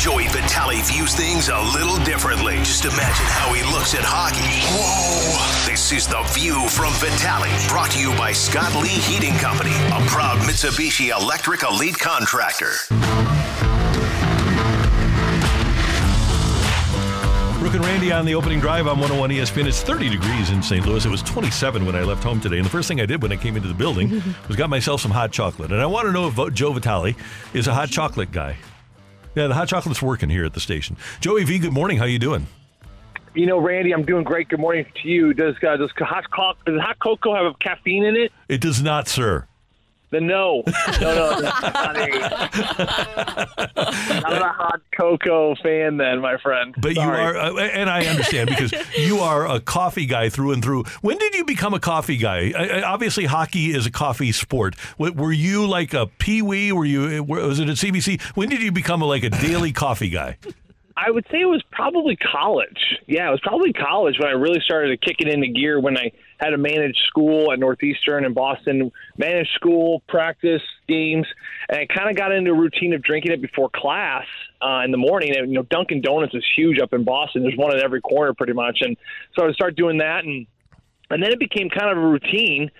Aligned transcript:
Joey 0.00 0.28
Vitale 0.28 0.80
views 0.82 1.14
things 1.14 1.50
a 1.50 1.60
little 1.74 2.02
differently. 2.04 2.56
Just 2.64 2.86
imagine 2.86 3.26
how 3.36 3.52
he 3.52 3.62
looks 3.70 3.94
at 3.94 4.00
hockey. 4.00 4.40
Whoa! 4.72 5.70
This 5.70 5.92
is 5.92 6.06
The 6.06 6.22
View 6.32 6.68
from 6.70 6.94
Vitale, 6.94 7.52
brought 7.68 7.90
to 7.90 8.00
you 8.00 8.08
by 8.16 8.32
Scott 8.32 8.74
Lee 8.80 8.88
Heating 8.88 9.34
Company, 9.34 9.74
a 9.92 10.00
proud 10.08 10.38
Mitsubishi 10.38 11.10
Electric 11.14 11.64
Elite 11.64 11.98
contractor. 11.98 12.72
Brooke 17.60 17.74
and 17.74 17.84
Randy 17.84 18.10
on 18.10 18.24
the 18.24 18.34
opening 18.34 18.58
drive 18.58 18.86
on 18.86 18.98
101 18.98 19.28
ESPN. 19.28 19.66
It's 19.66 19.82
30 19.82 20.08
degrees 20.08 20.48
in 20.48 20.62
St. 20.62 20.86
Louis. 20.86 21.04
It 21.04 21.10
was 21.10 21.22
27 21.22 21.84
when 21.84 21.94
I 21.94 22.04
left 22.04 22.24
home 22.24 22.40
today. 22.40 22.56
And 22.56 22.64
the 22.64 22.70
first 22.70 22.88
thing 22.88 23.02
I 23.02 23.06
did 23.06 23.20
when 23.20 23.32
I 23.32 23.36
came 23.36 23.54
into 23.54 23.68
the 23.68 23.74
building 23.74 24.22
was 24.48 24.56
got 24.56 24.70
myself 24.70 25.02
some 25.02 25.10
hot 25.10 25.30
chocolate. 25.30 25.72
And 25.72 25.80
I 25.82 25.84
want 25.84 26.06
to 26.06 26.12
know 26.12 26.26
if 26.26 26.54
Joe 26.54 26.72
Vitale 26.72 27.14
is 27.52 27.66
a 27.66 27.74
hot 27.74 27.90
chocolate 27.90 28.32
guy. 28.32 28.56
Yeah, 29.34 29.46
the 29.46 29.54
hot 29.54 29.68
chocolate's 29.68 30.02
working 30.02 30.28
here 30.28 30.44
at 30.44 30.54
the 30.54 30.60
station. 30.60 30.96
Joey 31.20 31.44
V, 31.44 31.58
good 31.58 31.72
morning. 31.72 31.98
How 31.98 32.04
you 32.04 32.18
doing? 32.18 32.46
You 33.34 33.46
know, 33.46 33.60
Randy, 33.60 33.92
I'm 33.92 34.04
doing 34.04 34.24
great. 34.24 34.48
Good 34.48 34.58
morning 34.58 34.86
to 35.02 35.08
you. 35.08 35.32
Does 35.32 35.54
uh, 35.62 35.76
does 35.76 35.90
hot 35.98 36.24
co- 36.30 36.54
does 36.66 36.80
hot 36.80 36.98
cocoa 36.98 37.44
have 37.44 37.58
caffeine 37.60 38.04
in 38.04 38.16
it? 38.16 38.32
It 38.48 38.60
does 38.60 38.82
not, 38.82 39.06
sir. 39.06 39.46
Then 40.10 40.26
no, 40.28 40.62
no, 41.00 41.00
no. 41.00 41.40
Not 41.40 41.96
a, 41.96 42.08
not 44.20 44.42
a 44.42 44.52
hot 44.52 44.80
cocoa 44.96 45.54
fan, 45.62 45.96
then, 45.98 46.20
my 46.20 46.36
friend. 46.38 46.74
But 46.76 46.94
Sorry. 46.94 47.20
you 47.20 47.28
are, 47.28 47.36
uh, 47.36 47.56
and 47.58 47.88
I 47.88 48.04
understand 48.06 48.48
because 48.48 48.72
you 48.98 49.18
are 49.20 49.48
a 49.48 49.60
coffee 49.60 50.06
guy 50.06 50.28
through 50.28 50.52
and 50.52 50.62
through. 50.64 50.84
When 51.00 51.16
did 51.18 51.34
you 51.34 51.44
become 51.44 51.74
a 51.74 51.80
coffee 51.80 52.16
guy? 52.16 52.50
Uh, 52.50 52.82
obviously, 52.84 53.24
hockey 53.26 53.70
is 53.72 53.86
a 53.86 53.90
coffee 53.90 54.32
sport. 54.32 54.74
W- 54.98 55.14
Were 55.14 55.32
you 55.32 55.66
like 55.68 55.94
a 55.94 56.06
pee 56.06 56.42
wee? 56.42 56.72
Were 56.72 56.84
you? 56.84 57.22
were- 57.22 57.46
Was 57.46 57.60
it 57.60 57.68
at 57.68 57.76
CBC? 57.76 58.20
When 58.36 58.48
did 58.48 58.62
you 58.62 58.72
become 58.72 59.02
a, 59.02 59.06
like 59.06 59.22
a 59.22 59.30
daily 59.30 59.72
coffee 59.84 60.10
guy? 60.10 60.38
I 60.96 61.10
would 61.10 61.24
say 61.30 61.40
it 61.40 61.46
was 61.46 61.62
probably 61.70 62.16
college. 62.16 62.98
Yeah, 63.06 63.28
it 63.28 63.30
was 63.30 63.40
probably 63.42 63.72
college 63.72 64.16
when 64.18 64.28
I 64.28 64.32
really 64.32 64.60
started 64.64 64.88
to 65.00 65.06
kick 65.06 65.16
it 65.20 65.28
into 65.32 65.48
gear 65.48 65.80
when 65.80 65.96
I 65.96 66.12
had 66.40 66.50
to 66.50 66.58
manage 66.58 66.96
school 67.06 67.52
at 67.52 67.58
Northeastern 67.58 68.24
in 68.24 68.32
Boston, 68.32 68.90
manage 69.18 69.48
school, 69.52 70.02
practice, 70.08 70.62
games, 70.88 71.26
and 71.68 71.78
I 71.78 71.86
kind 71.86 72.10
of 72.10 72.16
got 72.16 72.32
into 72.32 72.50
a 72.50 72.54
routine 72.54 72.94
of 72.94 73.02
drinking 73.02 73.32
it 73.32 73.42
before 73.42 73.70
class 73.74 74.24
uh, 74.62 74.80
in 74.84 74.90
the 74.90 74.96
morning. 74.96 75.36
And, 75.36 75.50
you 75.50 75.54
know, 75.54 75.64
Dunkin' 75.64 76.00
Donuts 76.00 76.34
is 76.34 76.44
huge 76.56 76.80
up 76.80 76.92
in 76.92 77.04
Boston. 77.04 77.42
There's 77.42 77.56
one 77.56 77.76
at 77.76 77.82
every 77.82 78.00
corner 78.00 78.32
pretty 78.34 78.54
much. 78.54 78.78
And 78.80 78.96
so 79.36 79.42
I 79.42 79.46
would 79.46 79.54
start 79.54 79.76
doing 79.76 79.98
that 79.98 80.24
and 80.24 80.46
and 81.10 81.22
then 81.22 81.32
it 81.32 81.38
became 81.38 81.68
kind 81.68 81.90
of 81.90 81.98
a 81.98 82.06
routine 82.06 82.70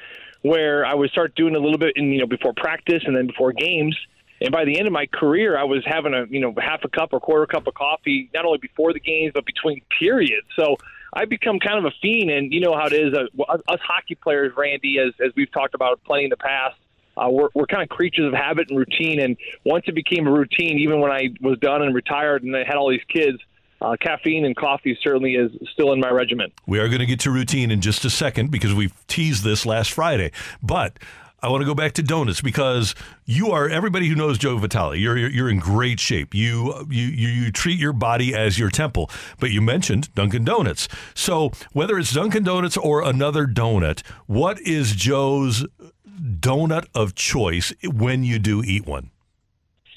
where 0.43 0.87
I 0.87 0.94
would 0.94 1.10
start 1.10 1.34
doing 1.34 1.54
a 1.54 1.59
little 1.59 1.78
bit 1.78 1.94
in 1.97 2.12
you 2.12 2.20
know 2.20 2.26
before 2.26 2.54
practice 2.56 3.03
and 3.04 3.16
then 3.16 3.26
before 3.26 3.53
games. 3.53 3.97
And 4.43 4.53
by 4.53 4.65
the 4.65 4.78
end 4.78 4.87
of 4.87 4.93
my 4.93 5.04
career, 5.06 5.59
I 5.59 5.65
was 5.65 5.82
having 5.84 6.15
a 6.15 6.25
you 6.31 6.41
know 6.41 6.54
half 6.59 6.81
a 6.84 6.88
cup 6.88 7.12
or 7.12 7.20
quarter 7.20 7.47
cup 7.47 7.66
of 7.66 7.75
coffee 7.75 8.31
not 8.32 8.44
only 8.44 8.59
before 8.59 8.93
the 8.93 9.00
games 9.00 9.32
but 9.34 9.44
between 9.44 9.82
periods. 9.99 10.47
So 10.56 10.76
I 11.12 11.25
become 11.25 11.59
kind 11.59 11.78
of 11.78 11.84
a 11.84 11.94
fiend, 12.00 12.31
and 12.31 12.53
you 12.53 12.60
know 12.60 12.75
how 12.75 12.87
it 12.87 12.93
is. 12.93 13.15
Uh, 13.15 13.43
us 13.50 13.60
us 13.69 13.81
hockey 13.82 14.15
players, 14.15 14.53
Randy, 14.56 14.98
as 14.98 15.12
as 15.25 15.32
we've 15.37 15.50
talked 15.53 15.75
about 15.75 16.03
plenty 16.04 16.25
in 16.25 16.31
the 16.31 16.37
past, 16.37 16.76
uh, 17.16 17.28
we're 17.28 17.48
we're 17.54 17.66
kind 17.66 17.82
of 17.82 17.88
creatures 17.88 18.26
of 18.26 18.32
habit 18.32 18.71
and 18.71 18.78
routine. 18.78 19.20
And 19.20 19.37
once 19.65 19.84
it 19.88 19.94
became 19.94 20.26
a 20.26 20.32
routine, 20.32 20.78
even 20.78 21.00
when 21.00 21.10
I 21.10 21.28
was 21.41 21.59
done 21.59 21.82
and 21.82 21.94
retired 21.94 22.43
and 22.43 22.56
I 22.56 22.65
had 22.65 22.76
all 22.76 22.91
these 22.91 23.04
kids, 23.09 23.38
uh, 23.81 23.97
caffeine 24.00 24.44
and 24.44 24.54
coffee 24.54 24.99
certainly 25.03 25.34
is 25.34 25.50
still 25.72 25.93
in 25.93 26.00
my 26.00 26.10
regimen. 26.10 26.53
We 26.66 26.78
are 26.78 26.88
going 26.88 27.00
to 27.00 27.06
get 27.06 27.20
to 27.20 27.31
routine 27.31 27.70
in 27.70 27.81
just 27.81 28.04
a 28.04 28.10
second 28.10 28.50
because 28.50 28.75
we 28.75 28.91
teased 29.09 29.43
this 29.43 29.66
last 29.66 29.93
Friday. 29.93 30.32
But 30.62 30.99
I 31.43 31.49
want 31.49 31.62
to 31.62 31.67
go 31.67 31.75
back 31.75 31.93
to 31.95 32.03
donuts 32.03 32.41
because 32.41 32.95
you 33.25 33.51
are 33.51 33.69
everybody 33.69 34.09
who 34.09 34.15
knows 34.15 34.39
Joe 34.39 34.56
Vitale. 34.59 34.95
You're 34.97 35.17
you're, 35.17 35.31
you're 35.31 35.51
in 35.51 35.59
great 35.59 36.01
shape. 36.01 36.34
You, 36.34 36.87
you 36.91 37.06
you 37.06 37.53
treat 37.53 37.78
your 37.78 37.93
body 37.93 38.34
as 38.34 38.59
your 38.59 38.71
temple. 38.71 39.11
But 39.39 39.50
you 39.50 39.61
mentioned 39.61 40.15
Dunkin' 40.15 40.45
Donuts. 40.45 40.89
So 41.15 41.50
whether 41.73 41.99
it's 41.99 42.12
Dunkin' 42.12 42.45
Donuts 42.45 42.77
or 42.77 43.03
another 43.03 43.47
donut, 43.47 44.06
what 44.27 44.61
is 44.61 44.93
Joe's 44.93 45.67
donut 46.06 46.87
of 46.95 47.15
choice 47.15 47.73
when 47.84 48.25
you 48.25 48.39
do 48.39 48.62
eat 48.62 48.87
one? 48.87 49.11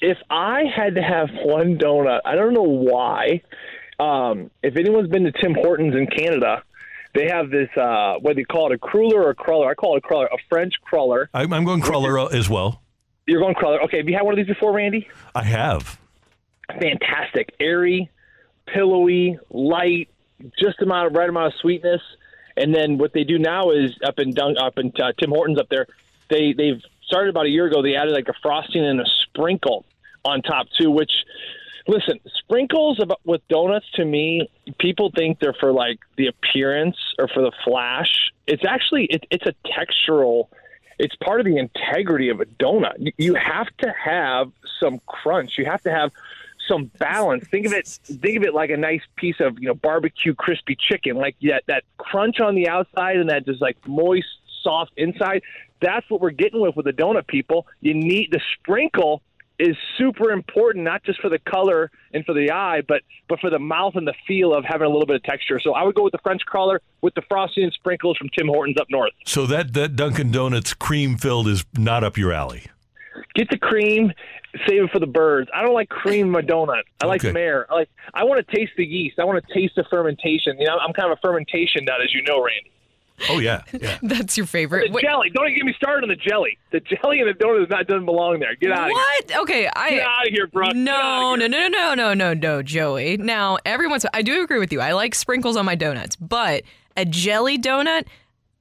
if 0.04 0.18
I 0.28 0.64
had 0.64 0.96
to 0.96 1.02
have 1.02 1.30
one 1.44 1.78
donut, 1.78 2.20
I 2.26 2.34
don't 2.34 2.52
know 2.52 2.62
why. 2.62 3.40
Um, 3.98 4.50
if 4.62 4.76
anyone's 4.76 5.08
been 5.08 5.24
to 5.24 5.32
Tim 5.32 5.54
Hortons 5.54 5.94
in 5.94 6.06
Canada, 6.06 6.62
they 7.14 7.28
have 7.28 7.50
this 7.50 7.68
uh, 7.76 8.14
what 8.20 8.34
do 8.34 8.40
you 8.40 8.46
call 8.46 8.72
it, 8.72 8.74
a 8.74 8.78
cruller 8.78 9.22
or 9.22 9.30
a 9.30 9.34
cruller? 9.34 9.70
I 9.70 9.74
call 9.74 9.94
it 9.94 9.98
a 9.98 10.00
crawler, 10.00 10.26
a 10.26 10.38
French 10.48 10.74
crawler. 10.82 11.30
I'm, 11.32 11.52
I'm 11.52 11.64
going 11.64 11.80
crawler 11.80 12.32
as 12.32 12.48
well. 12.48 12.82
You're 13.26 13.40
going 13.40 13.54
crawler. 13.54 13.82
Okay, 13.84 13.98
have 13.98 14.08
you 14.08 14.14
had 14.14 14.22
one 14.22 14.34
of 14.34 14.36
these 14.36 14.54
before, 14.54 14.72
Randy? 14.72 15.08
I 15.34 15.44
have. 15.44 15.98
Fantastic, 16.68 17.54
airy, 17.60 18.10
pillowy, 18.66 19.38
light, 19.50 20.08
just 20.58 20.80
amount 20.82 21.06
of 21.06 21.14
right 21.14 21.28
amount 21.28 21.54
of 21.54 21.60
sweetness. 21.60 22.00
And 22.56 22.74
then 22.74 22.98
what 22.98 23.12
they 23.12 23.24
do 23.24 23.38
now 23.38 23.70
is 23.70 23.92
up 24.06 24.18
in 24.18 24.32
Dun- 24.32 24.58
up 24.58 24.78
in 24.78 24.92
uh, 25.00 25.12
Tim 25.18 25.30
Hortons 25.30 25.58
up 25.58 25.68
there, 25.68 25.86
they 26.28 26.52
they've 26.52 26.80
started 27.06 27.30
about 27.30 27.46
a 27.46 27.50
year 27.50 27.66
ago. 27.66 27.82
They 27.82 27.96
added 27.96 28.12
like 28.12 28.28
a 28.28 28.34
frosting 28.42 28.84
and 28.84 29.00
a 29.00 29.06
sprinkle 29.22 29.84
on 30.24 30.42
top 30.42 30.66
too, 30.78 30.90
which 30.90 31.12
listen, 31.86 32.18
sprinkles 32.38 33.00
about 33.00 33.20
with 33.24 33.46
donuts 33.48 33.86
to 33.94 34.04
me, 34.04 34.48
people 34.78 35.10
think 35.14 35.38
they're 35.40 35.54
for 35.58 35.72
like 35.72 35.98
the 36.16 36.26
appearance 36.28 36.96
or 37.18 37.28
for 37.28 37.42
the 37.42 37.52
flash. 37.64 38.30
It's 38.46 38.64
actually 38.64 39.04
it, 39.06 39.24
it's 39.30 39.46
a 39.46 39.54
textural. 39.68 40.48
It's 40.98 41.14
part 41.16 41.40
of 41.40 41.46
the 41.46 41.56
integrity 41.58 42.28
of 42.28 42.40
a 42.40 42.44
donut. 42.46 42.94
You- 42.98 43.12
You 43.16 43.34
have 43.34 43.68
to 43.78 43.92
have 44.04 44.52
some 44.80 45.00
crunch. 45.06 45.58
You 45.58 45.64
have 45.66 45.82
to 45.82 45.90
have 45.90 46.12
some 46.68 46.90
balance. 46.98 47.46
Think 47.48 47.66
of 47.66 47.72
it. 47.72 47.86
Think 48.04 48.38
of 48.38 48.42
it 48.44 48.54
like 48.54 48.70
a 48.70 48.76
nice 48.76 49.02
piece 49.16 49.36
of 49.40 49.58
you 49.58 49.68
know 49.68 49.74
barbecue 49.74 50.34
crispy 50.34 50.76
chicken, 50.76 51.16
like 51.16 51.36
that 51.42 51.64
that 51.66 51.84
crunch 51.98 52.40
on 52.40 52.54
the 52.54 52.68
outside 52.68 53.16
and 53.16 53.28
that 53.28 53.44
just 53.44 53.60
like 53.60 53.76
moist, 53.86 54.28
soft 54.62 54.92
inside. 54.96 55.42
That's 55.80 56.08
what 56.08 56.22
we're 56.22 56.30
getting 56.30 56.60
with 56.62 56.76
with 56.76 56.86
the 56.86 56.92
donut, 56.92 57.26
people. 57.26 57.66
You 57.82 57.92
need 57.92 58.30
the 58.30 58.40
sprinkle 58.58 59.20
is 59.68 59.76
super 59.98 60.30
important, 60.30 60.84
not 60.84 61.02
just 61.04 61.20
for 61.20 61.28
the 61.28 61.38
color 61.38 61.90
and 62.12 62.24
for 62.24 62.34
the 62.34 62.50
eye, 62.50 62.82
but 62.86 63.02
but 63.28 63.40
for 63.40 63.50
the 63.50 63.58
mouth 63.58 63.94
and 63.96 64.06
the 64.06 64.14
feel 64.26 64.52
of 64.54 64.64
having 64.64 64.86
a 64.86 64.90
little 64.90 65.06
bit 65.06 65.16
of 65.16 65.22
texture. 65.22 65.58
So 65.60 65.72
I 65.74 65.82
would 65.82 65.94
go 65.94 66.02
with 66.04 66.12
the 66.12 66.18
French 66.22 66.42
cruller 66.46 66.80
with 67.02 67.14
the 67.14 67.22
frosting 67.28 67.64
and 67.64 67.72
sprinkles 67.72 68.16
from 68.16 68.28
Tim 68.36 68.48
Hortons 68.48 68.76
up 68.80 68.86
north. 68.90 69.12
So 69.24 69.46
that 69.46 69.72
that 69.74 69.96
Dunkin' 69.96 70.30
Donuts 70.30 70.74
cream 70.74 71.16
filled 71.16 71.48
is 71.48 71.64
not 71.76 72.04
up 72.04 72.16
your 72.18 72.32
alley. 72.32 72.64
Get 73.36 73.48
the 73.50 73.58
cream, 73.58 74.12
save 74.66 74.84
it 74.84 74.90
for 74.90 74.98
the 74.98 75.06
birds. 75.06 75.48
I 75.54 75.62
don't 75.62 75.74
like 75.74 75.88
cream 75.88 76.26
in 76.26 76.32
my 76.32 76.42
donut. 76.42 76.82
I 77.02 77.06
like 77.06 77.24
Okay. 77.24 77.38
air. 77.40 77.66
I 77.70 77.74
like 77.74 77.90
I 78.12 78.24
want 78.24 78.46
to 78.46 78.56
taste 78.56 78.72
the 78.76 78.84
yeast. 78.84 79.18
I 79.18 79.24
want 79.24 79.44
to 79.44 79.54
taste 79.54 79.74
the 79.76 79.84
fermentation. 79.90 80.58
You 80.58 80.66
know, 80.66 80.76
I'm 80.78 80.92
kind 80.92 81.10
of 81.10 81.18
a 81.18 81.20
fermentation 81.20 81.84
nut, 81.84 82.00
as 82.02 82.12
you 82.14 82.22
know, 82.22 82.42
Randy. 82.42 82.70
Oh 83.30 83.38
yeah, 83.38 83.62
yeah. 83.80 83.98
That's 84.02 84.36
your 84.36 84.44
The 84.46 84.50
favorite. 84.52 84.92
Wait, 84.92 85.02
jelly. 85.04 85.30
Don't 85.30 85.46
even 85.46 85.56
get 85.58 85.64
me 85.66 85.74
started 85.76 86.02
on 86.02 86.08
the 86.08 86.16
jelly. 86.16 86.58
The 86.72 86.80
jelly 86.80 87.20
in 87.20 87.26
the 87.28 87.32
donut 87.34 87.60
does 87.60 87.70
not 87.70 87.86
doesn't 87.86 88.04
belong 88.06 88.40
there. 88.40 88.54
Get 88.56 88.72
out 88.72 88.78
of 88.80 88.84
here. 88.86 88.94
what? 88.94 89.36
Okay, 89.42 89.68
I. 89.74 89.90
Get 89.90 90.06
out 90.06 90.26
of 90.26 90.32
here, 90.32 90.46
bro. 90.48 90.66
Get 90.66 90.76
No, 90.76 90.92
outta 91.34 91.48
no, 91.48 91.68
no, 91.68 91.68
no, 91.68 91.94
no, 91.94 92.14
no, 92.14 92.34
no, 92.34 92.62
Joey. 92.62 93.16
Now, 93.16 93.58
every 93.64 93.86
once 93.86 94.04
I 94.12 94.22
do 94.22 94.42
agree 94.42 94.58
with 94.58 94.72
you. 94.72 94.80
I 94.80 94.92
like 94.92 95.14
sprinkles 95.14 95.56
on 95.56 95.64
my 95.64 95.76
donuts, 95.76 96.16
but 96.16 96.64
a 96.96 97.04
jelly 97.04 97.56
donut, 97.58 98.06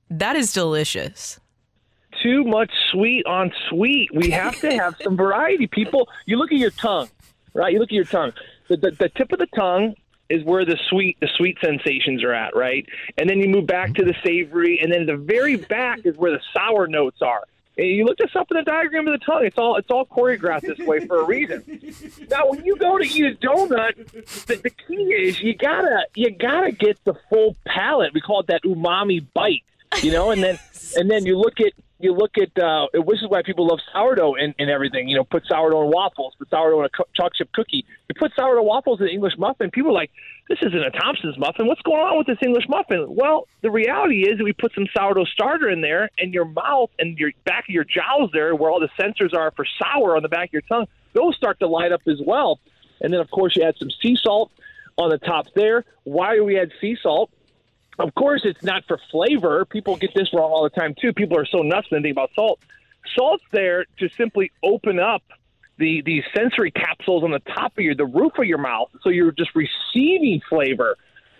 that 0.09 0.35
is 0.35 0.53
delicious. 0.53 1.39
too 2.21 2.43
much 2.43 2.71
sweet 2.91 3.25
on 3.25 3.51
sweet. 3.69 4.09
We 4.13 4.29
have 4.29 4.59
to 4.61 4.71
have 4.77 4.95
some 5.03 5.17
variety. 5.25 5.65
People, 5.67 6.07
you 6.25 6.37
look 6.37 6.51
at 6.51 6.57
your 6.59 6.71
tongue, 6.71 7.09
right? 7.55 7.73
You 7.73 7.79
look 7.79 7.89
at 7.89 7.93
your 7.95 8.05
tongue. 8.05 8.33
The, 8.69 8.77
the, 8.77 8.91
the 8.91 9.09
tip 9.09 9.31
of 9.31 9.39
the 9.39 9.47
tongue 9.47 9.95
is 10.33 10.43
where 10.43 10.65
the 10.65 10.77
sweet 10.89 11.17
the 11.21 11.29
sweet 11.37 11.57
sensations 11.63 12.23
are 12.23 12.33
at, 12.33 12.55
right? 12.55 12.85
And 13.17 13.29
then 13.29 13.39
you 13.39 13.47
move 13.47 13.67
back 13.67 13.93
to 13.95 14.03
the 14.03 14.15
savory, 14.23 14.79
and 14.81 14.91
then 14.91 15.05
the 15.05 15.15
very 15.15 15.57
back 15.57 15.99
is 16.05 16.17
where 16.17 16.31
the 16.31 16.41
sour 16.53 16.87
notes 16.87 17.21
are. 17.21 17.43
And 17.77 17.87
you 17.87 18.05
look 18.05 18.17
this 18.17 18.35
up 18.35 18.47
in 18.51 18.57
the 18.57 18.63
diagram 18.63 19.07
of 19.07 19.19
the 19.19 19.25
tongue. 19.25 19.45
It's 19.45 19.57
all 19.57 19.77
it's 19.77 19.89
all 19.91 20.05
choreographed 20.05 20.61
this 20.61 20.79
way 20.79 21.05
for 21.05 21.21
a 21.21 21.25
reason. 21.25 21.63
now, 22.29 22.49
when 22.49 22.65
you 22.65 22.75
go 22.77 22.97
to 22.97 23.05
eat 23.05 23.25
a 23.25 23.35
donut, 23.45 24.45
the, 24.47 24.55
the 24.55 24.69
key 24.69 25.03
is 25.13 25.39
you 25.39 25.55
gotta 25.55 26.07
you 26.15 26.31
gotta 26.31 26.71
get 26.71 27.03
the 27.03 27.13
full 27.29 27.55
palate. 27.65 28.13
We 28.13 28.21
call 28.21 28.41
it 28.41 28.47
that 28.47 28.63
umami 28.63 29.25
bite, 29.33 29.63
you 30.01 30.11
know. 30.11 30.31
And 30.31 30.43
then 30.43 30.57
and 30.95 31.09
then 31.09 31.25
you 31.25 31.37
look 31.37 31.59
at 31.59 31.73
you 32.03 32.13
look 32.13 32.37
at 32.37 32.61
uh, 32.61 32.87
which 32.93 33.23
is 33.23 33.29
why 33.29 33.41
people 33.43 33.67
love 33.67 33.79
sourdough 33.93 34.35
and, 34.35 34.53
and 34.59 34.69
everything. 34.69 35.07
You 35.07 35.17
know, 35.17 35.23
put 35.23 35.45
sourdough 35.47 35.83
in 35.83 35.89
waffles, 35.89 36.33
put 36.37 36.49
sourdough 36.49 36.81
in 36.81 36.85
a 36.85 36.89
co- 36.89 37.29
chip 37.33 37.51
cookie. 37.53 37.85
You 38.09 38.15
put 38.19 38.33
sourdough 38.35 38.63
waffles 38.63 38.99
in 38.99 39.07
an 39.07 39.13
English 39.13 39.33
muffin. 39.37 39.71
People 39.71 39.91
are 39.91 39.95
like, 39.95 40.11
this 40.49 40.59
isn't 40.61 40.83
a 40.83 40.91
Thompson's 40.91 41.37
muffin. 41.37 41.67
What's 41.67 41.81
going 41.81 42.01
on 42.01 42.17
with 42.17 42.27
this 42.27 42.37
English 42.45 42.65
muffin? 42.67 43.05
Well, 43.07 43.47
the 43.61 43.71
reality 43.71 44.27
is 44.27 44.37
that 44.37 44.43
we 44.43 44.51
put 44.51 44.73
some 44.75 44.85
sourdough 44.95 45.25
starter 45.25 45.69
in 45.69 45.81
there, 45.81 46.09
and 46.17 46.33
your 46.33 46.45
mouth 46.45 46.89
and 46.99 47.17
your 47.17 47.31
back 47.45 47.63
of 47.69 47.73
your 47.73 47.85
jowls 47.85 48.31
there, 48.33 48.53
where 48.53 48.69
all 48.69 48.81
the 48.81 48.89
sensors 48.99 49.33
are 49.33 49.51
for 49.55 49.65
sour 49.79 50.17
on 50.17 50.23
the 50.23 50.29
back 50.29 50.49
of 50.49 50.53
your 50.53 50.61
tongue, 50.63 50.87
those 51.13 51.35
start 51.37 51.59
to 51.59 51.67
light 51.67 51.93
up 51.93 52.01
as 52.07 52.19
well. 52.25 52.59
And 52.99 53.13
then, 53.13 53.21
of 53.21 53.31
course, 53.31 53.55
you 53.55 53.63
add 53.63 53.75
some 53.79 53.89
sea 54.01 54.17
salt 54.21 54.51
on 54.97 55.09
the 55.09 55.17
top 55.17 55.47
there. 55.55 55.85
Why 56.03 56.35
do 56.35 56.43
we 56.43 56.59
add 56.59 56.71
sea 56.81 56.97
salt? 57.01 57.31
Of 57.99 58.15
course, 58.15 58.41
it's 58.43 58.63
not 58.63 58.85
for 58.87 58.99
flavor. 59.11 59.65
People 59.65 59.97
get 59.97 60.13
this 60.15 60.33
wrong 60.33 60.51
all 60.51 60.63
the 60.63 60.69
time 60.69 60.95
too. 60.99 61.13
People 61.13 61.37
are 61.37 61.45
so 61.45 61.59
nuts 61.59 61.91
when 61.91 62.01
they 62.01 62.09
think 62.09 62.15
about 62.15 62.31
salt. 62.35 62.59
Salt's 63.15 63.43
there 63.51 63.85
to 63.99 64.09
simply 64.09 64.51
open 64.63 64.99
up 64.99 65.23
the 65.77 66.01
these 66.01 66.23
sensory 66.35 66.71
capsules 66.71 67.23
on 67.23 67.31
the 67.31 67.39
top 67.39 67.77
of 67.77 67.83
your 67.83 67.95
the 67.95 68.05
roof 68.05 68.33
of 68.37 68.45
your 68.45 68.57
mouth, 68.57 68.89
so 69.01 69.09
you're 69.09 69.31
just 69.31 69.51
receiving 69.55 70.41
flavor 70.49 70.97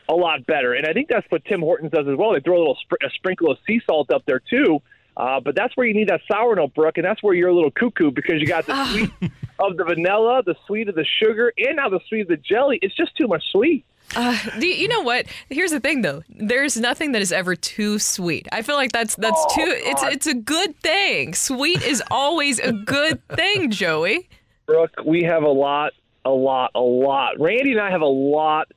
a 0.10 0.14
lot 0.14 0.46
better. 0.46 0.74
And 0.74 0.86
I 0.86 0.94
think 0.94 1.08
that's 1.08 1.26
what 1.30 1.46
Tim 1.46 1.62
Hortons 1.62 1.92
does 1.92 2.08
as 2.08 2.18
well. 2.18 2.34
They 2.34 2.40
throw 2.40 2.58
a 2.58 2.60
little 2.60 2.78
spr- 2.78 3.06
a 3.06 3.10
sprinkle 3.12 3.52
of 3.52 3.58
sea 3.66 3.82
salt 3.86 4.12
up 4.12 4.24
there 4.26 4.40
too. 4.40 4.82
Uh, 5.16 5.40
but 5.40 5.56
that's 5.56 5.78
where 5.78 5.86
you 5.86 5.94
need 5.94 6.10
that 6.10 6.22
sour 6.32 6.56
note, 6.56 6.74
Brooke, 6.74 6.98
and 6.98 7.06
that's 7.06 7.22
where 7.22 7.36
you're 7.36 7.50
a 7.50 7.54
little 7.54 7.72
cuckoo 7.72 8.12
because 8.12 8.42
you 8.42 8.48
got 8.48 8.66
the 8.66 8.86
sweet 8.86 9.12
of 9.60 9.78
the 9.78 9.84
vanilla, 9.84 10.42
the 10.44 10.56
sweet 10.66 10.90
of 10.90 10.96
the 10.96 11.06
sugar, 11.06 11.54
and 11.56 11.76
now 11.76 11.88
the 11.90 12.00
sweet 12.10 12.22
of 12.22 12.28
the 12.30 12.38
jelly. 12.38 12.80
It's 12.82 12.96
just 12.96 13.16
too 13.16 13.28
much 13.28 13.44
sweet. 13.52 13.86
Uh, 14.16 14.38
you, 14.60 14.68
you 14.70 14.88
know 14.88 15.02
what? 15.02 15.26
Here's 15.50 15.72
the 15.72 15.80
thing, 15.80 16.02
though. 16.02 16.24
There's 16.30 16.78
nothing 16.78 17.14
that 17.14 17.22
is 17.22 17.32
ever 17.32 17.56
too 17.56 17.98
sweet. 18.00 18.48
I 18.52 18.62
feel 18.62 18.76
like 18.76 18.92
that's 18.92 19.16
that's 19.16 19.36
Oh, 19.38 19.56
too. 19.56 19.66
It's 19.76 20.04
it's 20.04 20.28
a 20.28 20.36
good 20.36 20.78
thing. 20.82 21.34
Sweet 21.34 21.82
is 21.82 22.04
always 22.12 22.60
a 22.60 22.72
good 22.72 23.28
thing, 23.30 23.72
Joey. 23.72 24.30
Brooke, 24.66 24.92
we 25.06 25.24
have 25.24 25.44
a 25.44 25.50
lot, 25.50 25.94
a 26.26 26.30
lot, 26.30 26.72
a 26.76 26.80
lot. 26.80 27.40
Randy 27.40 27.72
and 27.72 27.82
I 27.82 27.90
have 27.92 28.02
a 28.02 28.06
lot 28.06 28.68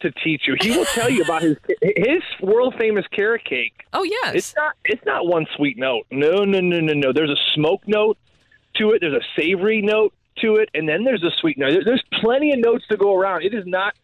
to 0.00 0.10
teach 0.10 0.42
you. 0.46 0.56
He 0.60 0.70
will 0.70 0.84
tell 0.86 1.10
you 1.10 1.22
about 1.22 1.42
his 1.42 1.56
his 1.82 2.22
world 2.40 2.74
famous 2.78 3.06
carrot 3.08 3.44
cake. 3.44 3.84
Oh 3.92 4.04
yes. 4.04 4.34
It's 4.34 4.54
not 4.56 4.74
it's 4.84 5.04
not 5.04 5.26
one 5.26 5.46
sweet 5.56 5.76
note. 5.78 6.06
No, 6.10 6.44
no, 6.44 6.60
no, 6.60 6.80
no, 6.80 6.92
no. 6.92 7.12
There's 7.12 7.30
a 7.30 7.40
smoke 7.54 7.82
note 7.86 8.16
to 8.76 8.90
it. 8.90 9.00
There's 9.00 9.14
a 9.14 9.24
savory 9.40 9.82
note 9.82 10.12
to 10.38 10.56
it, 10.56 10.68
and 10.74 10.88
then 10.88 11.04
there's 11.04 11.22
a 11.22 11.30
sweet 11.40 11.58
note. 11.58 11.82
There's 11.84 12.02
plenty 12.20 12.52
of 12.52 12.58
notes 12.60 12.84
to 12.90 12.96
go 12.96 13.14
around. 13.14 13.42
It 13.42 13.54
is 13.54 13.64
not 13.66 13.94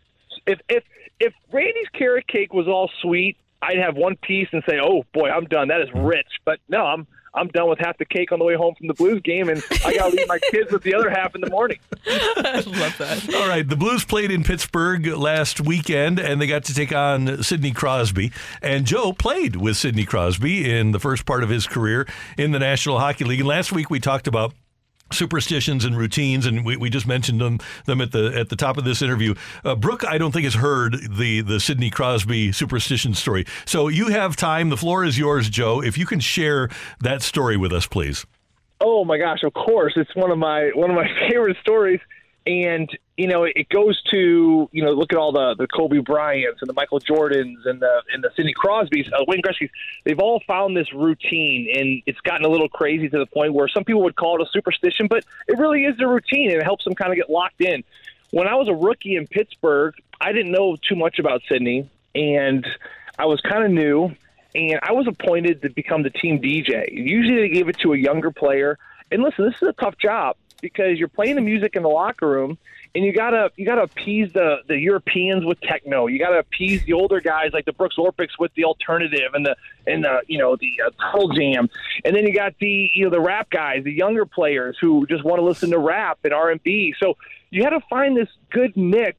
if 0.46 0.60
if 0.68 0.84
if 1.18 1.32
Randy's 1.52 1.88
carrot 1.92 2.26
cake 2.26 2.52
was 2.52 2.66
all 2.66 2.90
sweet, 3.02 3.36
I'd 3.62 3.78
have 3.78 3.96
one 3.96 4.16
piece 4.16 4.48
and 4.52 4.62
say, 4.68 4.78
"Oh 4.82 5.04
boy, 5.12 5.30
I'm 5.30 5.44
done. 5.44 5.68
That 5.68 5.80
is 5.80 5.88
rich." 5.94 6.28
But 6.44 6.60
no, 6.68 6.84
I'm 6.84 7.06
I'm 7.34 7.48
done 7.48 7.68
with 7.68 7.78
half 7.78 7.96
the 7.98 8.04
cake 8.04 8.32
on 8.32 8.38
the 8.38 8.44
way 8.44 8.54
home 8.54 8.74
from 8.74 8.88
the 8.88 8.94
Blues 8.94 9.20
game, 9.22 9.48
and 9.48 9.62
I 9.84 9.94
got 9.94 10.10
to 10.10 10.16
leave 10.16 10.26
my 10.26 10.38
kids 10.50 10.72
with 10.72 10.82
the 10.82 10.94
other 10.94 11.10
half 11.10 11.34
in 11.34 11.40
the 11.40 11.50
morning. 11.50 11.78
I 12.06 12.62
love 12.66 12.98
that. 12.98 13.34
All 13.34 13.48
right, 13.48 13.68
the 13.68 13.76
Blues 13.76 14.04
played 14.04 14.30
in 14.30 14.42
Pittsburgh 14.42 15.06
last 15.06 15.60
weekend, 15.60 16.18
and 16.18 16.40
they 16.40 16.46
got 16.46 16.64
to 16.64 16.74
take 16.74 16.92
on 16.92 17.42
Sidney 17.42 17.70
Crosby. 17.72 18.32
And 18.62 18.84
Joe 18.84 19.12
played 19.12 19.56
with 19.56 19.76
Sidney 19.76 20.04
Crosby 20.04 20.68
in 20.70 20.90
the 20.90 20.98
first 20.98 21.24
part 21.24 21.44
of 21.44 21.50
his 21.50 21.66
career 21.66 22.08
in 22.36 22.50
the 22.50 22.58
National 22.58 22.98
Hockey 22.98 23.24
League. 23.24 23.40
And 23.40 23.48
last 23.48 23.70
week 23.70 23.90
we 23.90 24.00
talked 24.00 24.26
about 24.26 24.52
superstitions 25.12 25.84
and 25.84 25.96
routines, 25.96 26.46
and 26.46 26.64
we, 26.64 26.76
we 26.76 26.90
just 26.90 27.06
mentioned 27.06 27.40
them 27.40 27.58
them 27.86 28.00
at 28.00 28.12
the 28.12 28.32
at 28.36 28.48
the 28.48 28.56
top 28.56 28.76
of 28.76 28.84
this 28.84 29.02
interview. 29.02 29.34
Uh, 29.64 29.74
Brooke, 29.74 30.04
I 30.04 30.18
don't 30.18 30.32
think 30.32 30.44
has 30.44 30.54
heard 30.54 30.98
the 31.16 31.40
the 31.40 31.60
Sidney 31.60 31.90
Crosby 31.90 32.52
superstition 32.52 33.14
story. 33.14 33.44
So 33.64 33.88
you 33.88 34.08
have 34.08 34.36
time. 34.36 34.70
The 34.70 34.76
floor 34.76 35.04
is 35.04 35.18
yours, 35.18 35.48
Joe. 35.48 35.82
If 35.82 35.98
you 35.98 36.06
can 36.06 36.20
share 36.20 36.68
that 37.00 37.22
story 37.22 37.56
with 37.56 37.72
us, 37.72 37.86
please. 37.86 38.26
Oh 38.80 39.04
my 39.04 39.18
gosh, 39.18 39.42
of 39.42 39.52
course. 39.52 39.92
It's 39.96 40.14
one 40.14 40.30
of 40.30 40.38
my 40.38 40.70
one 40.74 40.90
of 40.90 40.96
my 40.96 41.08
favorite 41.28 41.56
stories. 41.60 42.00
And, 42.46 42.88
you 43.18 43.26
know, 43.26 43.44
it 43.44 43.68
goes 43.68 44.00
to, 44.10 44.68
you 44.72 44.82
know, 44.82 44.92
look 44.92 45.12
at 45.12 45.18
all 45.18 45.30
the, 45.30 45.54
the 45.56 45.66
Kobe 45.66 45.98
Bryants 45.98 46.62
and 46.62 46.68
the 46.68 46.72
Michael 46.72 46.98
Jordans 46.98 47.66
and 47.66 47.80
the 47.80 48.02
and 48.14 48.24
the 48.24 48.30
Sidney 48.34 48.54
Crosbys, 48.54 49.12
uh, 49.12 49.24
Wayne 49.28 49.42
Gretzky's. 49.42 49.70
They've 50.04 50.18
all 50.18 50.40
found 50.46 50.74
this 50.74 50.92
routine, 50.92 51.70
and 51.76 52.02
it's 52.06 52.20
gotten 52.20 52.46
a 52.46 52.48
little 52.48 52.68
crazy 52.68 53.08
to 53.10 53.18
the 53.18 53.26
point 53.26 53.52
where 53.52 53.68
some 53.68 53.84
people 53.84 54.02
would 54.04 54.16
call 54.16 54.40
it 54.40 54.48
a 54.48 54.50
superstition, 54.50 55.06
but 55.06 55.24
it 55.48 55.58
really 55.58 55.84
is 55.84 56.00
a 56.00 56.06
routine, 56.06 56.50
and 56.50 56.60
it 56.60 56.64
helps 56.64 56.84
them 56.84 56.94
kind 56.94 57.12
of 57.12 57.16
get 57.16 57.28
locked 57.28 57.60
in. 57.60 57.84
When 58.30 58.48
I 58.48 58.54
was 58.54 58.68
a 58.68 58.74
rookie 58.74 59.16
in 59.16 59.26
Pittsburgh, 59.26 59.94
I 60.18 60.32
didn't 60.32 60.52
know 60.52 60.76
too 60.76 60.96
much 60.96 61.18
about 61.18 61.42
Sidney, 61.46 61.90
and 62.14 62.66
I 63.18 63.26
was 63.26 63.40
kind 63.42 63.64
of 63.64 63.70
new, 63.70 64.14
and 64.54 64.80
I 64.82 64.92
was 64.92 65.06
appointed 65.06 65.60
to 65.62 65.70
become 65.70 66.02
the 66.02 66.10
team 66.10 66.40
DJ. 66.40 66.90
Usually 66.90 67.42
they 67.42 67.48
give 67.50 67.68
it 67.68 67.78
to 67.80 67.92
a 67.92 67.98
younger 67.98 68.30
player. 68.30 68.78
And 69.12 69.22
listen, 69.22 69.44
this 69.44 69.56
is 69.60 69.68
a 69.68 69.72
tough 69.72 69.98
job 69.98 70.36
because 70.60 70.98
you're 70.98 71.08
playing 71.08 71.36
the 71.36 71.42
music 71.42 71.76
in 71.76 71.82
the 71.82 71.88
locker 71.88 72.28
room 72.28 72.58
and 72.94 73.04
you 73.04 73.12
gotta 73.12 73.50
you 73.56 73.64
gotta 73.64 73.82
appease 73.82 74.32
the 74.32 74.58
the 74.66 74.76
Europeans 74.76 75.44
with 75.44 75.60
techno. 75.60 76.06
You 76.06 76.18
gotta 76.18 76.38
appease 76.38 76.84
the 76.84 76.92
older 76.92 77.20
guys 77.20 77.50
like 77.52 77.64
the 77.64 77.72
Brooks 77.72 77.96
Orpiks 77.96 78.38
with 78.38 78.52
the 78.54 78.64
alternative 78.64 79.34
and 79.34 79.46
the 79.46 79.56
and 79.86 80.04
the 80.04 80.22
you 80.26 80.38
know 80.38 80.56
the 80.56 80.72
uh, 80.86 80.90
Pearl 80.98 81.28
Jam, 81.28 81.68
and 82.04 82.14
then 82.14 82.26
you 82.26 82.34
got 82.34 82.54
the 82.58 82.90
you 82.94 83.04
know 83.04 83.10
the 83.10 83.20
rap 83.20 83.50
guys, 83.50 83.84
the 83.84 83.92
younger 83.92 84.26
players 84.26 84.76
who 84.80 85.06
just 85.06 85.24
want 85.24 85.38
to 85.38 85.44
listen 85.44 85.70
to 85.70 85.78
rap 85.78 86.18
and 86.24 86.32
R 86.32 86.50
and 86.50 86.62
B. 86.62 86.94
So 86.98 87.16
you 87.50 87.62
had 87.62 87.70
to 87.70 87.80
find 87.88 88.16
this 88.16 88.28
good 88.50 88.76
mix 88.76 89.18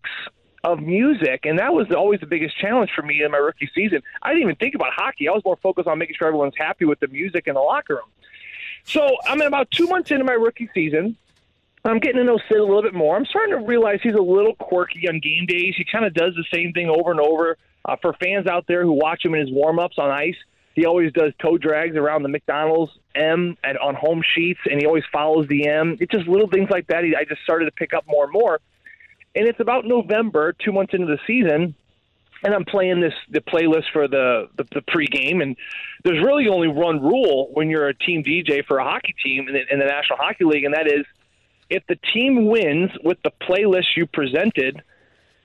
of 0.64 0.80
music, 0.80 1.46
and 1.46 1.58
that 1.60 1.74
was 1.74 1.92
always 1.92 2.20
the 2.20 2.28
biggest 2.28 2.58
challenge 2.58 2.92
for 2.96 3.02
me 3.02 3.24
in 3.24 3.32
my 3.32 3.38
rookie 3.38 3.70
season. 3.74 4.02
I 4.22 4.30
didn't 4.30 4.44
even 4.44 4.56
think 4.56 4.76
about 4.76 4.94
hockey. 4.94 5.28
I 5.28 5.32
was 5.32 5.44
more 5.44 5.58
focused 5.58 5.88
on 5.88 5.98
making 5.98 6.16
sure 6.18 6.28
everyone's 6.28 6.58
happy 6.58 6.86
with 6.86 7.00
the 7.00 7.08
music 7.08 7.48
in 7.48 7.56
the 7.56 7.62
locker 7.62 7.96
room. 7.96 8.10
So 8.84 9.16
I'm 9.28 9.40
in 9.42 9.48
about 9.48 9.72
two 9.72 9.88
months 9.88 10.12
into 10.12 10.24
my 10.24 10.34
rookie 10.34 10.70
season. 10.74 11.18
I'm 11.84 12.00
getting 12.00 12.18
to 12.18 12.24
know 12.24 12.38
Sid 12.48 12.58
a 12.58 12.64
little 12.64 12.84
bit 12.84 12.94
more. 12.94 13.16
I'm 13.16 13.26
starting 13.26 13.58
to 13.58 13.66
realize 13.66 14.00
he's 14.04 14.14
a 14.14 14.22
little 14.22 14.56
quirky 14.56 15.08
on 15.10 15.20
game 15.20 15.46
days. 15.48 15.74
He 15.76 15.86
kind 15.92 16.06
of 16.06 16.14
does 16.14 16.34
the 16.36 16.46
same 16.54 16.74
thing 16.74 16.90
over 16.90 17.12
and 17.12 17.20
over. 17.20 17.58
Uh, 17.84 17.96
for 18.02 18.14
fans 18.22 18.46
out 18.46 18.66
there 18.68 18.84
who 18.84 18.92
watch 18.92 19.26
him 19.26 19.34
in 19.34 19.42
his 19.42 19.52
warm 19.52 19.80
ups 19.80 19.96
on 19.98 20.12
ice, 20.12 20.36
he 20.76 20.86
always 20.86 21.12
does 21.14 21.34
toe 21.42 21.58
drags 21.58 21.96
around 21.96 22.24
the 22.24 22.30
McDonald's 22.30 22.92
M 23.16 23.58
and 23.64 23.78
on 23.80 23.96
home 23.96 24.22
sheets, 24.36 24.60
and 24.66 24.80
he 24.80 24.86
always 24.86 25.04
follows 25.12 25.48
the 25.48 25.68
M. 25.68 25.98
It's 26.00 26.12
just 26.12 26.28
little 26.28 26.48
things 26.48 26.70
like 26.70 26.88
that. 26.88 27.04
He, 27.04 27.16
I 27.16 27.26
just 27.26 27.42
started 27.42 27.66
to 27.66 27.72
pick 27.72 27.94
up 27.94 28.06
more 28.08 28.26
and 28.26 28.34
more. 28.34 28.60
And 29.36 29.48
it's 29.48 29.60
about 29.60 29.86
November, 29.86 30.54
two 30.54 30.72
months 30.72 30.94
into 30.94 31.08
the 31.08 31.18
season, 31.26 31.74
and 32.44 32.54
I'm 32.54 32.66
playing 32.66 33.02
this 33.02 33.14
the 33.30 33.40
playlist 33.40 33.92
for 33.94 34.08
the, 34.08 34.50
the 34.58 34.66
the 34.72 34.82
pregame, 34.82 35.42
and 35.42 35.56
there's 36.04 36.24
really 36.24 36.48
only 36.48 36.68
one 36.68 37.02
rule 37.02 37.50
when 37.54 37.70
you're 37.70 37.88
a 37.88 37.94
team 37.94 38.24
DJ 38.24 38.66
for 38.66 38.78
a 38.78 38.84
hockey 38.84 39.16
team 39.24 39.48
in 39.48 39.54
the, 39.54 39.62
in 39.72 39.80
the 39.80 39.86
National 39.86 40.18
Hockey 40.18 40.44
League, 40.44 40.64
and 40.64 40.74
that 40.74 40.88
is 40.88 41.06
if 41.72 41.88
the 41.88 41.98
team 42.14 42.48
wins 42.48 42.92
with 43.02 43.18
the 43.24 43.32
playlist 43.42 43.96
you 43.96 44.06
presented, 44.06 44.84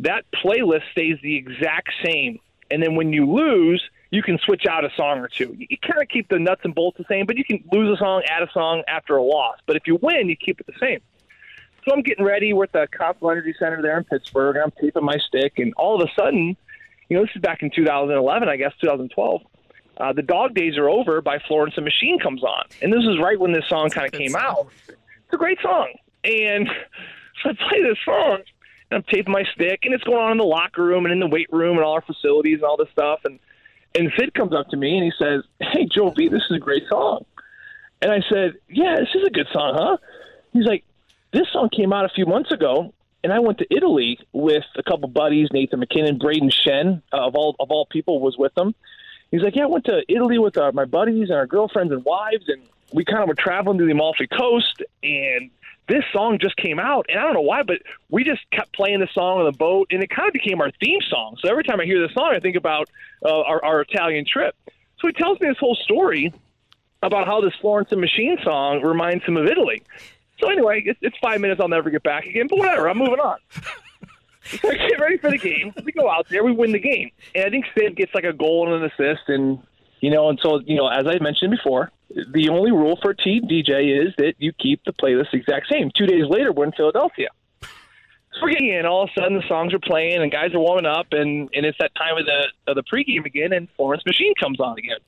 that 0.01 0.25
playlist 0.33 0.83
stays 0.91 1.19
the 1.23 1.37
exact 1.37 1.91
same, 2.05 2.41
and 2.69 2.83
then 2.83 2.97
when 2.97 3.13
you 3.13 3.33
lose, 3.33 3.83
you 4.11 4.23
can 4.23 4.37
switch 4.39 4.65
out 4.69 4.85
a 4.85 4.91
song 4.97 5.21
or 5.21 5.29
two. 5.29 5.55
You, 5.57 5.79
kind 5.81 6.03
of 6.03 6.09
keep 6.09 6.29
the 6.29 6.41
nuts 6.41 6.63
and 6.65 6.75
bolts 6.75 6.99
the 6.99 7.05
same, 7.09 7.27
but 7.27 7.37
you 7.37 7.45
can 7.45 7.63
lose 7.73 7.97
a 7.97 7.99
song, 7.99 8.25
add 8.29 8.43
a 8.43 8.51
song 8.53 8.83
after 8.89 9.17
a 9.17 9.23
loss. 9.23 9.57
But 9.67 9.77
if 9.77 9.87
you 9.87 10.01
win, 10.03 10.29
you 10.29 10.37
keep 10.37 10.61
it 10.61 10.67
the 10.67 10.73
same. 10.81 11.01
So 11.85 11.95
I'm 11.95 12.03
getting 12.03 12.25
ready. 12.25 12.51
At 12.51 12.73
the 12.73 12.89
Consol 12.93 13.31
Energy 13.31 13.55
Center 13.57 13.81
there 13.81 13.97
in 13.97 14.03
Pittsburgh, 14.03 14.57
and 14.57 14.65
I'm 14.65 14.73
taping 14.81 15.05
my 15.05 15.19
stick, 15.19 15.55
and 15.59 15.73
all 15.75 16.03
of 16.03 16.09
a 16.09 16.13
sudden, 16.21 16.57
you 17.09 17.17
know, 17.17 17.25
this 17.25 17.37
is 17.37 17.41
back 17.41 17.63
in 17.63 17.71
2011, 17.71 18.49
I 18.49 18.57
guess, 18.57 18.73
2012. 18.81 19.43
Uh, 19.99 20.13
the 20.13 20.23
Dog 20.23 20.55
Days 20.55 20.77
Are 20.77 20.89
Over 20.89 21.23
by 21.23 21.39
Florence 21.47 21.75
and 21.77 21.85
Machine 21.85 22.19
comes 22.19 22.43
on, 22.43 22.65
and 22.83 22.93
this 22.93 23.05
is 23.05 23.19
right 23.23 23.39
when 23.39 23.53
this 23.53 23.65
song 23.69 23.91
kind 23.91 24.13
of 24.13 24.19
came 24.19 24.31
song. 24.31 24.43
out. 24.43 24.69
It's 24.89 25.33
a 25.33 25.37
great 25.37 25.59
song, 25.63 25.95
and 26.25 26.69
so 27.43 27.51
I 27.51 27.53
play 27.69 27.83
this 27.83 27.99
song, 28.05 28.39
and 28.91 28.99
I'm 28.99 29.05
taping 29.13 29.33
my 29.33 29.45
stick, 29.55 29.81
and 29.85 29.95
it's 29.95 30.05
going 30.05 30.19
on 30.19 30.33
in 30.33 30.39
the 30.39 30.45
locker 30.45 30.83
room 30.83 31.05
and 31.05 31.13
in 31.13 31.21
the 31.21 31.27
weight 31.27 31.53
room 31.53 31.77
and 31.77 31.85
all 31.85 31.95
our 31.95 32.03
facilities 32.03 32.57
and 32.57 32.65
all 32.65 32.77
this 32.77 32.91
stuff, 32.93 33.21
and 33.25 33.39
and 33.95 34.13
Sid 34.19 34.35
comes 34.35 34.53
up 34.53 34.69
to 34.69 34.77
me 34.77 34.99
and 34.99 35.05
he 35.05 35.13
says, 35.19 35.43
"Hey, 35.61 35.87
Joe 35.87 36.11
B, 36.11 36.29
this 36.29 36.43
is 36.51 36.57
a 36.57 36.61
great 36.61 36.85
song," 36.89 37.25
and 38.03 38.13
I 38.13 38.21
said, 38.31 38.55
"Yeah, 38.69 38.97
this 38.99 39.09
is 39.15 39.27
a 39.27 39.31
good 39.31 39.49
song, 39.53 39.75
huh?" 39.77 39.97
He's 40.53 40.67
like, 40.67 40.85
"This 41.33 41.47
song 41.53 41.71
came 41.75 41.93
out 41.93 42.05
a 42.05 42.11
few 42.11 42.27
months 42.27 42.53
ago." 42.53 42.93
And 43.25 43.33
I 43.33 43.41
went 43.41 43.59
to 43.59 43.67
Italy 43.75 44.21
with 44.33 44.63
a 44.77 44.85
couple 44.85 45.09
buddies, 45.09 45.49
Nathan 45.53 45.81
MacKinnon, 45.81 46.21
Brayden 46.21 46.53
Schenn, 46.53 47.03
uh, 47.13 47.27
of 47.27 47.35
all 47.35 47.57
of 47.59 47.73
all 47.73 47.87
people, 47.87 48.21
was 48.21 48.37
with 48.39 48.55
them. 48.55 48.73
He's 49.31 49.43
like, 49.43 49.57
yeah, 49.57 49.65
I 49.65 49.67
went 49.67 49.85
to 49.87 50.03
Italy 50.09 50.39
with 50.39 50.57
our, 50.57 50.73
my 50.73 50.85
buddies 50.85 51.31
and 51.31 51.39
our 51.39 51.47
girlfriends 51.47 51.93
and 51.93 52.05
wives, 52.05 52.49
and 52.49 52.63
we 52.93 53.05
kind 53.05 53.23
of 53.23 53.29
were 53.29 53.35
traveling 53.35 53.79
to 53.79 53.85
the 53.85 53.91
Amalfi 53.91 54.29
Coast, 54.29 54.83
and 55.03 55.51
this 55.89 56.05
song 56.13 56.39
just 56.41 56.57
came 56.57 56.79
out, 56.79 57.07
and 57.09 57.19
I 57.19 57.23
don't 57.23 57.35
know 57.35 57.41
why, 57.41 57.63
but 57.63 57.79
we 58.09 58.25
just 58.25 58.43
kept 58.51 58.73
playing 58.73 59.01
the 59.01 59.09
song 59.13 59.39
on 59.39 59.45
the 59.45 59.57
boat, 59.57 59.89
and 59.91 60.03
it 60.03 60.11
kind 60.11 60.29
of 60.29 60.33
became 60.33 60.61
our 60.61 60.71
theme 60.81 61.01
song. 61.09 61.37
So 61.41 61.49
every 61.49 61.65
time 61.65 61.81
I 61.81 61.85
hear 61.85 62.01
this 62.01 62.15
song, 62.15 62.33
I 62.35 62.41
think 62.41 62.57
about 62.57 62.91
uh, 63.25 63.41
our, 63.43 63.65
our 63.65 63.81
Italian 63.83 64.25
trip. 64.27 64.57
So 65.01 65.09
he 65.09 65.13
tells 65.13 65.41
me 65.41 65.49
this 65.49 65.59
whole 65.59 65.77
story, 65.77 66.33
about 67.03 67.27
how 67.27 67.41
this 67.41 67.53
Florence 67.61 67.93
and 67.93 68.01
Machine 68.01 68.39
song 68.43 68.83
reminds 68.83 69.25
him 69.25 69.37
of 69.37 69.47
Italy. 69.47 69.83
So 70.41 70.51
anyway, 70.51 70.83
it's, 70.85 70.99
it's 71.03 71.17
five 71.23 71.41
minutes. 71.41 71.61
I'll 71.61 71.69
never 71.69 71.91
get 71.91 72.03
back 72.03 72.25
again. 72.27 72.47
But 72.49 72.59
whatever. 72.59 72.89
I'm 72.89 72.99
moving 72.99 73.21
on. 73.21 73.39
So 74.45 74.71
I 74.71 74.75
get 74.75 75.01
ready 75.01 75.17
for 75.19 75.31
the 75.31 75.39
game. 75.39 75.73
We 75.85 75.93
go 75.93 76.11
out 76.11 76.29
there. 76.29 76.43
We 76.45 76.53
win 76.53 76.73
the 76.73 76.79
game. 76.79 77.11
And 77.35 77.45
I 77.45 77.51
think 77.51 77.67
Sid 77.77 77.97
gets 77.97 78.15
like 78.15 78.25
a 78.25 78.33
goal 78.33 78.73
and 78.73 78.83
an 78.83 78.91
assist. 78.91 79.29
And, 79.29 79.63
you 80.01 80.11
know, 80.11 80.29
and 80.29 80.39
so, 80.43 80.61
you 80.61 80.77
know, 80.77 80.89
as 80.89 81.07
I 81.07 81.19
mentioned 81.23 81.51
before, 81.53 81.91
the 82.17 82.49
only 82.49 82.73
rule 82.73 82.99
for 83.03 83.13
T 83.13 83.41
DJ 83.41 84.07
is 84.07 84.15
that 84.17 84.35
you 84.39 84.53
keep 84.53 84.83
the 84.85 84.93
playlist 84.93 85.35
exact 85.35 85.69
same. 85.71 85.91
Two 85.95 86.07
days 86.07 86.25
later, 86.29 86.53
we're 86.53 86.65
in 86.65 86.73
Philadelphia. 86.73 87.29
So 87.63 88.43
we're 88.43 88.53
getting 88.53 88.71
in. 88.71 88.87
All 88.87 89.05
of 89.05 89.11
a 89.11 89.21
sudden, 89.21 89.37
the 89.37 89.47
songs 89.49 89.75
are 89.75 89.79
playing 89.79 90.23
and 90.23 90.33
guys 90.33 90.55
are 90.55 90.61
warming 90.61 90.87
up. 90.87 91.09
And, 91.13 91.49
and 91.55 91.67
it's 91.67 91.79
that 91.79 91.95
time 91.95 92.17
of 92.17 92.27
the, 92.27 92.47
of 92.67 92.77
the 92.77 92.83
pregame 92.83 93.25
again. 93.25 93.53
And 93.53 93.69
Florence 93.77 94.05
Machine 94.07 94.33
comes 94.41 94.61
on 94.61 94.79
again. 94.79 94.99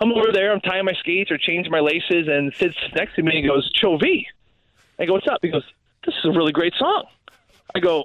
I'm 0.00 0.12
over 0.12 0.32
there. 0.32 0.52
I'm 0.52 0.60
tying 0.60 0.84
my 0.84 0.92
skates 0.94 1.30
or 1.30 1.38
changing 1.38 1.72
my 1.72 1.80
laces. 1.80 2.28
And 2.28 2.52
sits 2.54 2.76
next 2.94 3.14
to 3.16 3.22
me 3.22 3.38
and 3.38 3.48
goes, 3.48 3.70
Joe 3.72 3.96
V. 3.96 4.26
I 4.98 5.06
go, 5.06 5.14
what's 5.14 5.28
up? 5.28 5.40
He 5.42 5.48
goes, 5.48 5.64
this 6.04 6.14
is 6.14 6.24
a 6.24 6.30
really 6.30 6.52
great 6.52 6.74
song. 6.74 7.04
I 7.74 7.80
go, 7.80 8.04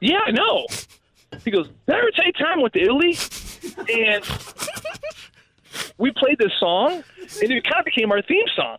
yeah, 0.00 0.20
I 0.26 0.30
know. 0.30 0.66
He 1.44 1.50
goes, 1.50 1.68
did 1.86 1.94
I 1.94 1.98
ever 1.98 2.10
you 2.24 2.32
time 2.32 2.62
with 2.62 2.76
Italy? 2.76 3.16
And 3.92 4.24
we 5.98 6.10
played 6.12 6.38
this 6.38 6.52
song, 6.58 6.92
and 7.20 7.50
it 7.50 7.64
kind 7.64 7.80
of 7.80 7.84
became 7.84 8.12
our 8.12 8.22
theme 8.22 8.46
song. 8.54 8.78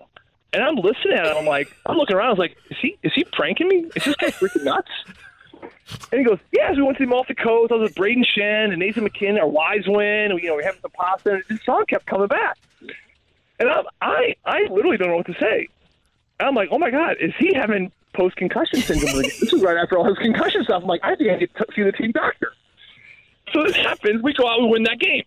And 0.53 0.63
I'm 0.63 0.75
listening 0.75 1.17
at 1.17 1.25
it. 1.25 1.35
I'm 1.35 1.45
like, 1.45 1.75
I'm 1.85 1.97
looking 1.97 2.15
around. 2.15 2.27
I 2.27 2.29
was 2.31 2.39
like, 2.39 2.57
is 2.69 2.77
he 2.81 2.97
is 3.03 3.11
he 3.13 3.23
pranking 3.25 3.67
me? 3.67 3.89
Is 3.95 4.05
this 4.05 4.15
guy 4.15 4.27
freaking 4.29 4.63
nuts? 4.63 4.89
And 6.11 6.19
he 6.19 6.25
goes, 6.25 6.39
yeah. 6.51 6.71
So 6.71 6.77
we 6.77 6.83
went 6.83 6.97
to 6.97 7.05
the 7.05 7.09
Amalfi 7.09 7.33
Coast. 7.33 7.71
I 7.71 7.75
was 7.75 7.89
with 7.89 7.95
Brayden 7.95 8.25
Schenn 8.25 8.71
and 8.71 8.77
Nathan 8.77 9.05
MacKinnon, 9.05 9.39
our 9.39 9.47
wise 9.47 9.87
win. 9.87 10.37
You 10.37 10.49
know, 10.49 10.55
we 10.55 10.63
having 10.63 10.81
some 10.81 10.91
pasta. 10.91 11.35
And 11.35 11.43
this 11.49 11.63
song 11.63 11.85
kept 11.87 12.05
coming 12.05 12.27
back. 12.27 12.57
And 13.59 13.69
I'm, 13.69 13.85
I 14.01 14.35
I 14.45 14.61
literally 14.69 14.97
don't 14.97 15.07
know 15.09 15.15
what 15.15 15.25
to 15.27 15.35
say. 15.39 15.67
I'm 16.39 16.55
like, 16.55 16.69
oh 16.71 16.77
my 16.77 16.91
god, 16.91 17.15
is 17.19 17.33
he 17.39 17.53
having 17.53 17.91
post 18.13 18.35
concussion 18.35 18.81
syndrome? 18.81 19.21
this 19.23 19.53
is 19.53 19.61
right 19.61 19.77
after 19.77 19.97
all 19.97 20.03
his 20.03 20.17
concussion 20.17 20.63
stuff. 20.63 20.83
I'm 20.83 20.89
like, 20.89 21.01
I 21.03 21.15
think 21.15 21.31
I 21.31 21.35
need 21.37 21.49
to 21.55 21.65
see 21.75 21.83
the 21.83 21.91
team 21.91 22.11
doctor. 22.11 22.53
So 23.53 23.63
this 23.63 23.75
happens. 23.75 24.21
We 24.21 24.33
go 24.33 24.47
out, 24.47 24.61
we 24.61 24.67
win 24.67 24.83
that 24.83 24.99
game. 24.99 25.23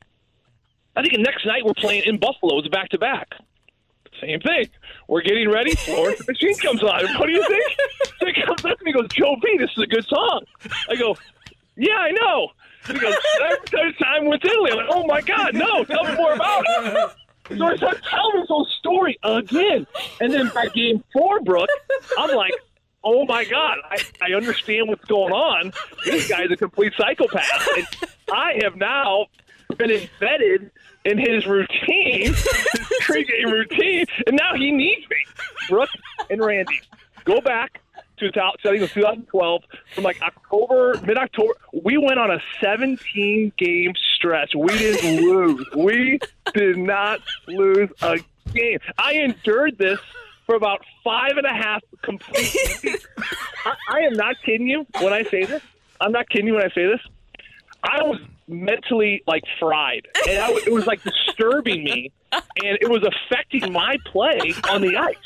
I 0.96 1.02
think 1.02 1.18
next 1.18 1.46
night 1.46 1.64
we're 1.64 1.74
playing 1.74 2.02
in 2.04 2.18
Buffalo. 2.18 2.58
It's 2.58 2.68
back 2.68 2.88
to 2.90 2.98
back. 2.98 3.28
Same 4.20 4.40
thing. 4.40 4.68
We're 5.08 5.22
getting 5.22 5.48
ready. 5.50 5.74
Florence 5.74 6.18
the 6.18 6.32
Machine 6.32 6.56
comes 6.58 6.82
on. 6.82 7.06
What 7.18 7.26
do 7.26 7.32
you 7.32 7.46
think? 7.46 7.76
So 8.18 8.26
he 8.26 8.32
comes 8.34 8.64
up 8.64 8.78
to 8.78 8.84
me 8.84 8.92
goes, 8.92 9.08
Joe 9.08 9.36
B, 9.42 9.56
this 9.58 9.70
is 9.70 9.82
a 9.82 9.86
good 9.86 10.04
song. 10.04 10.42
I 10.88 10.96
go, 10.96 11.16
yeah, 11.76 11.96
I 11.96 12.10
know. 12.10 12.48
He 12.86 12.98
goes, 12.98 13.14
third 13.70 13.98
time 13.98 14.26
with 14.26 14.44
Italy. 14.44 14.72
I'm 14.72 14.78
like, 14.78 14.86
oh 14.90 15.06
my 15.06 15.20
God, 15.22 15.54
no, 15.54 15.84
tell 15.84 16.04
me 16.04 16.14
more 16.16 16.34
about 16.34 16.64
it. 16.68 17.10
So 17.56 17.64
I 17.64 17.76
start 17.76 18.02
telling 18.08 18.40
this 18.40 18.48
whole 18.48 18.66
story 18.78 19.18
again. 19.22 19.86
And 20.20 20.32
then 20.32 20.50
by 20.54 20.66
game 20.68 21.02
four, 21.12 21.40
Brooke, 21.40 21.68
I'm 22.18 22.36
like, 22.36 22.52
oh 23.02 23.24
my 23.26 23.44
God, 23.44 23.78
I, 23.90 23.98
I 24.20 24.34
understand 24.34 24.88
what's 24.88 25.04
going 25.06 25.32
on. 25.32 25.72
This 26.04 26.28
guy's 26.28 26.50
a 26.50 26.56
complete 26.56 26.92
psychopath. 26.96 27.68
And 27.76 27.86
I 28.32 28.60
have 28.62 28.76
now 28.76 29.26
been 29.76 29.90
embedded 29.90 30.69
in 31.04 31.18
his 31.18 31.46
routine, 31.46 32.26
his 32.32 32.44
pregame 33.02 33.52
routine, 33.52 34.06
and 34.26 34.36
now 34.36 34.54
he 34.54 34.70
needs 34.70 35.08
me. 35.08 35.16
Brooke 35.68 35.90
and 36.28 36.44
Randy, 36.44 36.80
go 37.24 37.40
back 37.40 37.80
to 38.20 38.26
it 38.26 38.80
was 38.80 38.92
2012 38.92 39.62
from 39.94 40.04
like 40.04 40.20
October, 40.22 41.00
mid 41.04 41.16
October. 41.16 41.54
We 41.72 41.96
went 41.96 42.18
on 42.18 42.30
a 42.30 42.38
17 42.60 43.52
game 43.56 43.92
stretch. 44.16 44.52
We 44.54 44.68
didn't 44.68 45.24
lose. 45.28 45.66
We 45.76 46.20
did 46.54 46.76
not 46.76 47.20
lose 47.48 47.90
a 48.02 48.18
game. 48.52 48.78
I 48.98 49.14
endured 49.14 49.78
this 49.78 49.98
for 50.46 50.54
about 50.54 50.84
five 51.02 51.36
and 51.36 51.46
a 51.46 51.54
half 51.54 51.82
complete. 52.02 52.54
I, 53.64 53.74
I 53.88 53.98
am 54.00 54.14
not 54.14 54.36
kidding 54.44 54.68
you 54.68 54.86
when 55.00 55.12
I 55.12 55.22
say 55.24 55.44
this. 55.44 55.62
I'm 56.00 56.12
not 56.12 56.28
kidding 56.28 56.46
you 56.46 56.54
when 56.54 56.64
I 56.64 56.74
say 56.74 56.86
this. 56.86 57.00
I 57.82 58.02
was 58.02 58.20
mentally 58.50 59.22
like 59.26 59.44
fried, 59.58 60.06
and 60.28 60.38
I, 60.38 60.50
it 60.66 60.72
was 60.72 60.86
like 60.86 61.02
disturbing 61.02 61.84
me, 61.84 62.12
and 62.32 62.78
it 62.80 62.88
was 62.88 63.02
affecting 63.02 63.72
my 63.72 63.96
play 64.06 64.54
on 64.68 64.82
the 64.82 64.96
ice. 64.96 65.16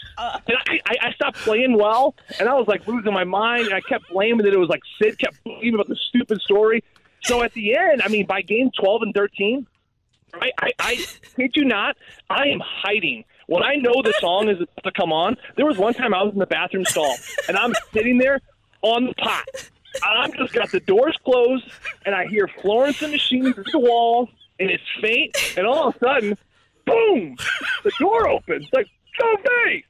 And 0.47 0.57
I, 0.87 1.09
I, 1.09 1.13
stopped 1.13 1.39
playing 1.39 1.77
well, 1.77 2.15
and 2.39 2.49
I 2.49 2.55
was 2.55 2.69
like 2.69 2.87
losing 2.87 3.13
my 3.13 3.25
mind, 3.25 3.67
and 3.67 3.75
I 3.75 3.81
kept 3.81 4.09
blaming 4.11 4.45
that 4.45 4.53
it 4.53 4.59
was 4.59 4.69
like 4.69 4.83
Sid 5.01 5.19
kept 5.19 5.43
blaming 5.45 5.75
about 5.75 5.89
the 5.89 5.99
stupid 6.09 6.41
story. 6.41 6.85
So 7.23 7.43
at 7.43 7.53
the 7.55 7.77
end, 7.77 8.03
I 8.03 8.09
mean, 8.09 8.27
by 8.27 8.43
game 8.43 8.71
twelve 8.79 9.03
and 9.03 9.15
thirteen, 9.15 9.67
I, 10.35 10.53
I, 10.61 10.71
I 10.79 11.07
kid 11.37 11.53
you 11.55 11.65
not, 11.65 11.97
I 12.31 12.49
am 12.49 12.61
hiding. 12.63 13.25
When 13.47 13.63
I 13.63 13.75
know 13.77 14.03
the 14.03 14.15
song 14.21 14.49
is 14.49 14.57
about 14.57 14.85
to 14.85 14.93
come 14.93 15.13
on, 15.13 15.37
there 15.57 15.67
was 15.67 15.77
one 15.77 15.95
time 15.95 16.15
I 16.15 16.23
was 16.23 16.33
in 16.33 16.39
the 16.39 16.47
bathroom 16.47 16.85
stall, 16.85 17.15
and 17.49 17.57
I'm 17.57 17.75
sitting 17.93 18.19
there 18.19 18.41
on 18.83 19.07
the 19.07 19.15
pot. 19.15 19.71
I'm 20.03 20.33
just 20.33 20.53
got 20.53 20.71
the 20.71 20.81
doors 20.81 21.17
closed, 21.25 21.71
and 22.05 22.15
I 22.15 22.27
hear 22.27 22.49
Florence 22.61 23.03
and 23.03 23.13
the 23.13 23.17
Machine 23.17 23.53
through 23.53 23.65
the 23.71 23.79
walls, 23.79 24.29
and 24.59 24.71
it's 24.71 24.83
faint, 25.01 25.37
and 25.57 25.67
all 25.67 25.89
of 25.89 25.97
a 25.97 25.99
sudden, 25.99 26.39
boom, 26.87 27.37
the 27.83 27.93
door 27.99 28.29
opens. 28.29 28.69
Like, 28.73 28.89
go 29.19 29.35
me! 29.35 29.85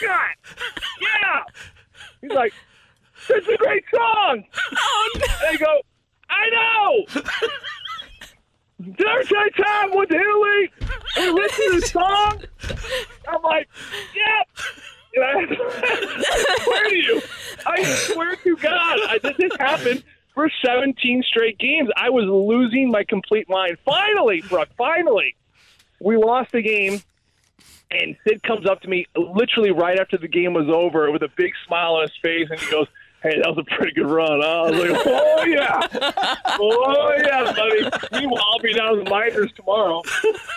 God, 0.00 0.30
yeah! 1.00 1.42
He's 2.20 2.32
like, 2.32 2.52
this 3.28 3.42
is 3.42 3.54
a 3.54 3.56
great 3.56 3.84
song! 3.94 4.44
Oh, 4.76 5.10
no. 5.16 5.24
And 5.24 5.48
I 5.48 5.56
go, 5.56 5.80
I 6.30 6.50
know! 6.50 7.06
Did 8.80 9.06
I 9.06 9.48
time 9.56 9.96
with 9.96 10.10
Italy? 10.10 10.70
And 11.16 11.34
listen 11.34 11.72
to 11.72 11.80
the 11.80 11.86
song? 11.86 12.42
I'm 13.28 13.42
like, 13.42 13.68
yep! 14.14 14.48
And 14.56 14.93
I, 15.22 15.46
swear 16.64 16.88
to 16.88 16.96
you, 16.96 17.22
I 17.66 17.84
swear 17.84 18.36
to 18.36 18.56
God, 18.56 18.98
I, 19.08 19.18
this, 19.38 19.52
happened 19.58 20.02
for 20.34 20.50
17 20.64 21.22
straight 21.26 21.58
games. 21.58 21.90
I 21.96 22.10
was 22.10 22.26
losing 22.26 22.90
my 22.90 23.04
complete 23.04 23.48
mind. 23.48 23.78
Finally, 23.84 24.42
Brooke, 24.48 24.70
finally, 24.76 25.36
we 26.00 26.16
lost 26.16 26.52
the 26.52 26.62
game. 26.62 27.00
And 27.90 28.16
Sid 28.26 28.42
comes 28.42 28.66
up 28.66 28.80
to 28.80 28.88
me 28.88 29.06
literally 29.16 29.70
right 29.70 30.00
after 30.00 30.18
the 30.18 30.26
game 30.26 30.54
was 30.54 30.68
over 30.68 31.12
with 31.12 31.22
a 31.22 31.28
big 31.36 31.52
smile 31.66 31.94
on 31.94 32.02
his 32.02 32.16
face, 32.20 32.48
and 32.50 32.58
he 32.58 32.70
goes, 32.70 32.88
Hey, 33.24 33.38
that 33.38 33.48
was 33.48 33.58
a 33.58 33.76
pretty 33.76 33.92
good 33.92 34.10
run. 34.10 34.42
I 34.42 34.70
was 34.70 34.72
like, 34.72 35.02
oh, 35.06 35.44
yeah. 35.46 35.80
Oh, 36.60 37.14
yeah, 37.24 37.52
buddy. 37.54 38.20
Meanwhile, 38.20 38.42
I'll 38.52 38.58
be 38.58 38.74
down 38.74 38.98
in 38.98 39.04
the 39.04 39.10
minors 39.10 39.50
tomorrow. 39.56 40.02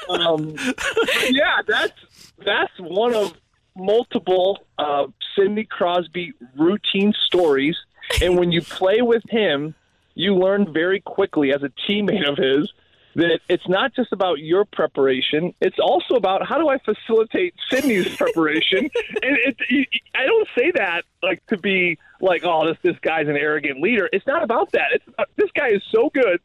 Um, 0.09 0.53
yeah, 1.29 1.61
that's 1.65 1.93
that's 2.43 2.71
one 2.79 3.13
of 3.13 3.33
multiple 3.77 4.59
uh, 4.77 5.07
Sidney 5.35 5.65
Crosby 5.65 6.33
routine 6.55 7.13
stories. 7.25 7.75
And 8.21 8.37
when 8.37 8.51
you 8.51 8.61
play 8.61 9.01
with 9.01 9.23
him, 9.29 9.75
you 10.15 10.35
learn 10.35 10.73
very 10.73 10.99
quickly 11.01 11.53
as 11.53 11.61
a 11.63 11.69
teammate 11.87 12.27
of 12.27 12.37
his 12.37 12.71
that 13.17 13.39
it's 13.49 13.67
not 13.67 13.95
just 13.95 14.13
about 14.13 14.39
your 14.39 14.63
preparation; 14.63 15.53
it's 15.59 15.79
also 15.79 16.15
about 16.15 16.47
how 16.47 16.59
do 16.59 16.69
I 16.69 16.77
facilitate 16.77 17.55
Sidney's 17.69 18.15
preparation. 18.15 18.79
and 19.23 19.37
it, 19.43 19.87
I 20.15 20.25
don't 20.25 20.47
say 20.57 20.71
that 20.75 21.01
like 21.23 21.45
to 21.47 21.57
be 21.57 21.97
like, 22.21 22.43
oh, 22.45 22.67
this 22.67 22.77
this 22.83 22.99
guy's 23.01 23.27
an 23.27 23.35
arrogant 23.35 23.81
leader. 23.81 24.07
It's 24.13 24.27
not 24.27 24.43
about 24.43 24.71
that. 24.73 24.89
It's 24.93 25.07
about, 25.07 25.29
this 25.35 25.49
guy 25.55 25.69
is 25.69 25.81
so 25.91 26.11
good, 26.13 26.39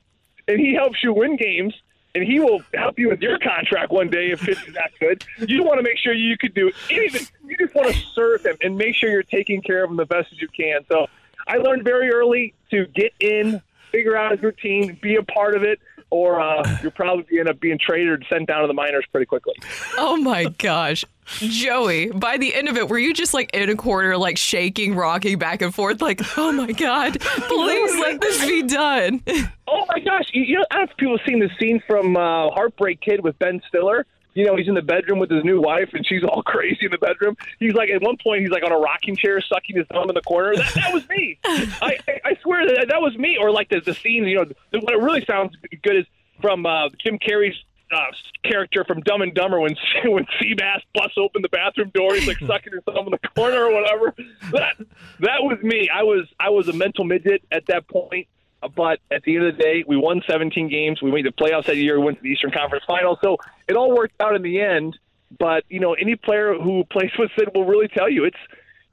and 0.48 0.58
he 0.58 0.74
helps 0.74 1.02
you 1.02 1.12
win 1.12 1.36
games. 1.36 1.74
And 2.14 2.22
he 2.24 2.40
will 2.40 2.62
help 2.74 2.98
you 2.98 3.08
with 3.08 3.22
your 3.22 3.38
contract 3.38 3.90
one 3.90 4.10
day 4.10 4.30
if 4.32 4.46
it's 4.46 4.60
that 4.74 4.90
good. 5.00 5.24
You 5.48 5.62
want 5.62 5.78
to 5.78 5.82
make 5.82 5.96
sure 5.96 6.12
you 6.12 6.36
could 6.36 6.52
do 6.52 6.70
anything. 6.90 7.26
You 7.46 7.56
just 7.56 7.74
want 7.74 7.94
to 7.94 7.98
serve 8.14 8.44
him 8.44 8.56
and 8.60 8.76
make 8.76 8.94
sure 8.94 9.10
you're 9.10 9.22
taking 9.22 9.62
care 9.62 9.82
of 9.82 9.90
him 9.90 9.96
the 9.96 10.04
best 10.04 10.30
as 10.30 10.40
you 10.40 10.48
can. 10.48 10.80
So 10.90 11.06
I 11.46 11.56
learned 11.56 11.84
very 11.84 12.12
early 12.12 12.52
to 12.70 12.86
get 12.86 13.12
in, 13.18 13.62
figure 13.90 14.14
out 14.16 14.32
his 14.32 14.42
routine, 14.42 14.98
be 15.00 15.16
a 15.16 15.22
part 15.22 15.56
of 15.56 15.62
it, 15.62 15.80
or 16.10 16.38
uh, 16.38 16.78
you'll 16.82 16.92
probably 16.92 17.38
end 17.38 17.48
up 17.48 17.58
being 17.58 17.78
traded 17.78 18.08
or 18.08 18.18
sent 18.28 18.46
down 18.46 18.60
to 18.60 18.66
the 18.66 18.74
minors 18.74 19.06
pretty 19.10 19.24
quickly. 19.24 19.54
Oh 19.96 20.18
my 20.18 20.44
gosh. 20.58 21.06
Joey, 21.26 22.10
by 22.10 22.36
the 22.36 22.54
end 22.54 22.68
of 22.68 22.76
it, 22.76 22.88
were 22.88 22.98
you 22.98 23.14
just 23.14 23.32
like 23.32 23.50
in 23.54 23.70
a 23.70 23.76
corner, 23.76 24.16
like 24.16 24.36
shaking, 24.36 24.94
rocking 24.94 25.38
back 25.38 25.62
and 25.62 25.74
forth, 25.74 26.02
like, 26.02 26.20
oh 26.36 26.52
my 26.52 26.72
God, 26.72 27.20
please 27.20 28.00
let 28.00 28.20
this 28.20 28.44
be 28.44 28.62
done? 28.62 29.22
Oh 29.74 29.86
my 29.88 30.00
gosh! 30.00 30.24
You, 30.34 30.58
know, 30.58 30.66
I 30.70 30.74
don't 30.74 30.86
know 30.86 30.90
if 30.92 30.96
people 30.98 31.16
have 31.16 31.26
seen 31.26 31.38
the 31.38 31.48
scene 31.58 31.82
from 31.86 32.14
uh, 32.14 32.50
Heartbreak 32.50 33.00
Kid 33.00 33.24
with 33.24 33.38
Ben 33.38 33.62
Stiller. 33.68 34.04
You 34.34 34.44
know, 34.44 34.54
he's 34.54 34.68
in 34.68 34.74
the 34.74 34.82
bedroom 34.82 35.18
with 35.18 35.30
his 35.30 35.44
new 35.44 35.62
wife, 35.62 35.88
and 35.94 36.06
she's 36.06 36.22
all 36.24 36.42
crazy 36.46 36.84
in 36.84 36.90
the 36.90 36.98
bedroom. 36.98 37.38
He's 37.58 37.72
like, 37.72 37.88
at 37.88 38.02
one 38.02 38.18
point, 38.22 38.42
he's 38.42 38.50
like 38.50 38.64
on 38.64 38.72
a 38.72 38.76
rocking 38.76 39.16
chair, 39.16 39.40
sucking 39.40 39.76
his 39.76 39.86
thumb 39.86 40.10
in 40.10 40.14
the 40.14 40.20
corner. 40.20 40.54
That, 40.56 40.74
that 40.74 40.92
was 40.92 41.08
me. 41.08 41.38
I, 41.44 41.98
I, 42.06 42.20
I 42.22 42.36
swear 42.42 42.66
that 42.66 42.88
that 42.90 43.00
was 43.00 43.16
me. 43.16 43.38
Or 43.40 43.50
like 43.50 43.70
the 43.70 43.80
the 43.80 43.94
scene, 43.94 44.24
you 44.24 44.36
know, 44.36 44.44
what 44.80 44.92
it 44.92 45.00
really 45.00 45.24
sounds 45.24 45.56
good 45.82 45.96
is 45.96 46.06
from 46.42 46.66
uh, 46.66 46.90
Jim 47.02 47.18
Carrey's 47.18 47.56
uh, 47.92 48.06
character 48.44 48.84
from 48.84 49.00
Dumb 49.00 49.22
and 49.22 49.34
Dumber 49.34 49.60
when 49.60 49.76
when 50.04 50.26
Seabass 50.40 50.80
busts 50.94 51.18
open 51.18 51.42
the 51.42 51.48
bathroom 51.48 51.90
door, 51.94 52.14
he's 52.14 52.26
like 52.26 52.38
sucking 52.46 52.72
his 52.72 52.82
thumb 52.84 53.06
in 53.06 53.10
the 53.10 53.28
corner 53.28 53.64
or 53.64 53.72
whatever. 53.72 54.14
That 54.52 54.76
that 55.20 55.42
was 55.42 55.58
me. 55.62 55.88
I 55.92 56.02
was 56.02 56.26
I 56.38 56.50
was 56.50 56.68
a 56.68 56.72
mental 56.72 57.04
midget 57.04 57.42
at 57.50 57.66
that 57.66 57.88
point, 57.88 58.28
but 58.74 59.00
at 59.10 59.22
the 59.22 59.36
end 59.36 59.46
of 59.46 59.56
the 59.56 59.62
day, 59.62 59.84
we 59.86 59.96
won 59.96 60.22
17 60.28 60.68
games. 60.68 61.02
We 61.02 61.10
made 61.10 61.26
the 61.26 61.32
playoffs 61.32 61.66
that 61.66 61.76
year. 61.76 61.98
We 61.98 62.06
went 62.06 62.18
to 62.18 62.22
the 62.22 62.30
Eastern 62.30 62.50
Conference 62.50 62.84
Finals. 62.86 63.18
So 63.22 63.38
it 63.68 63.76
all 63.76 63.94
worked 63.94 64.20
out 64.20 64.36
in 64.36 64.42
the 64.42 64.60
end. 64.60 64.98
But 65.38 65.64
you 65.68 65.80
know, 65.80 65.94
any 65.94 66.16
player 66.16 66.54
who 66.54 66.84
plays 66.90 67.10
with 67.18 67.30
Sid 67.38 67.50
will 67.54 67.64
really 67.64 67.88
tell 67.88 68.08
you 68.08 68.24
it's 68.24 68.36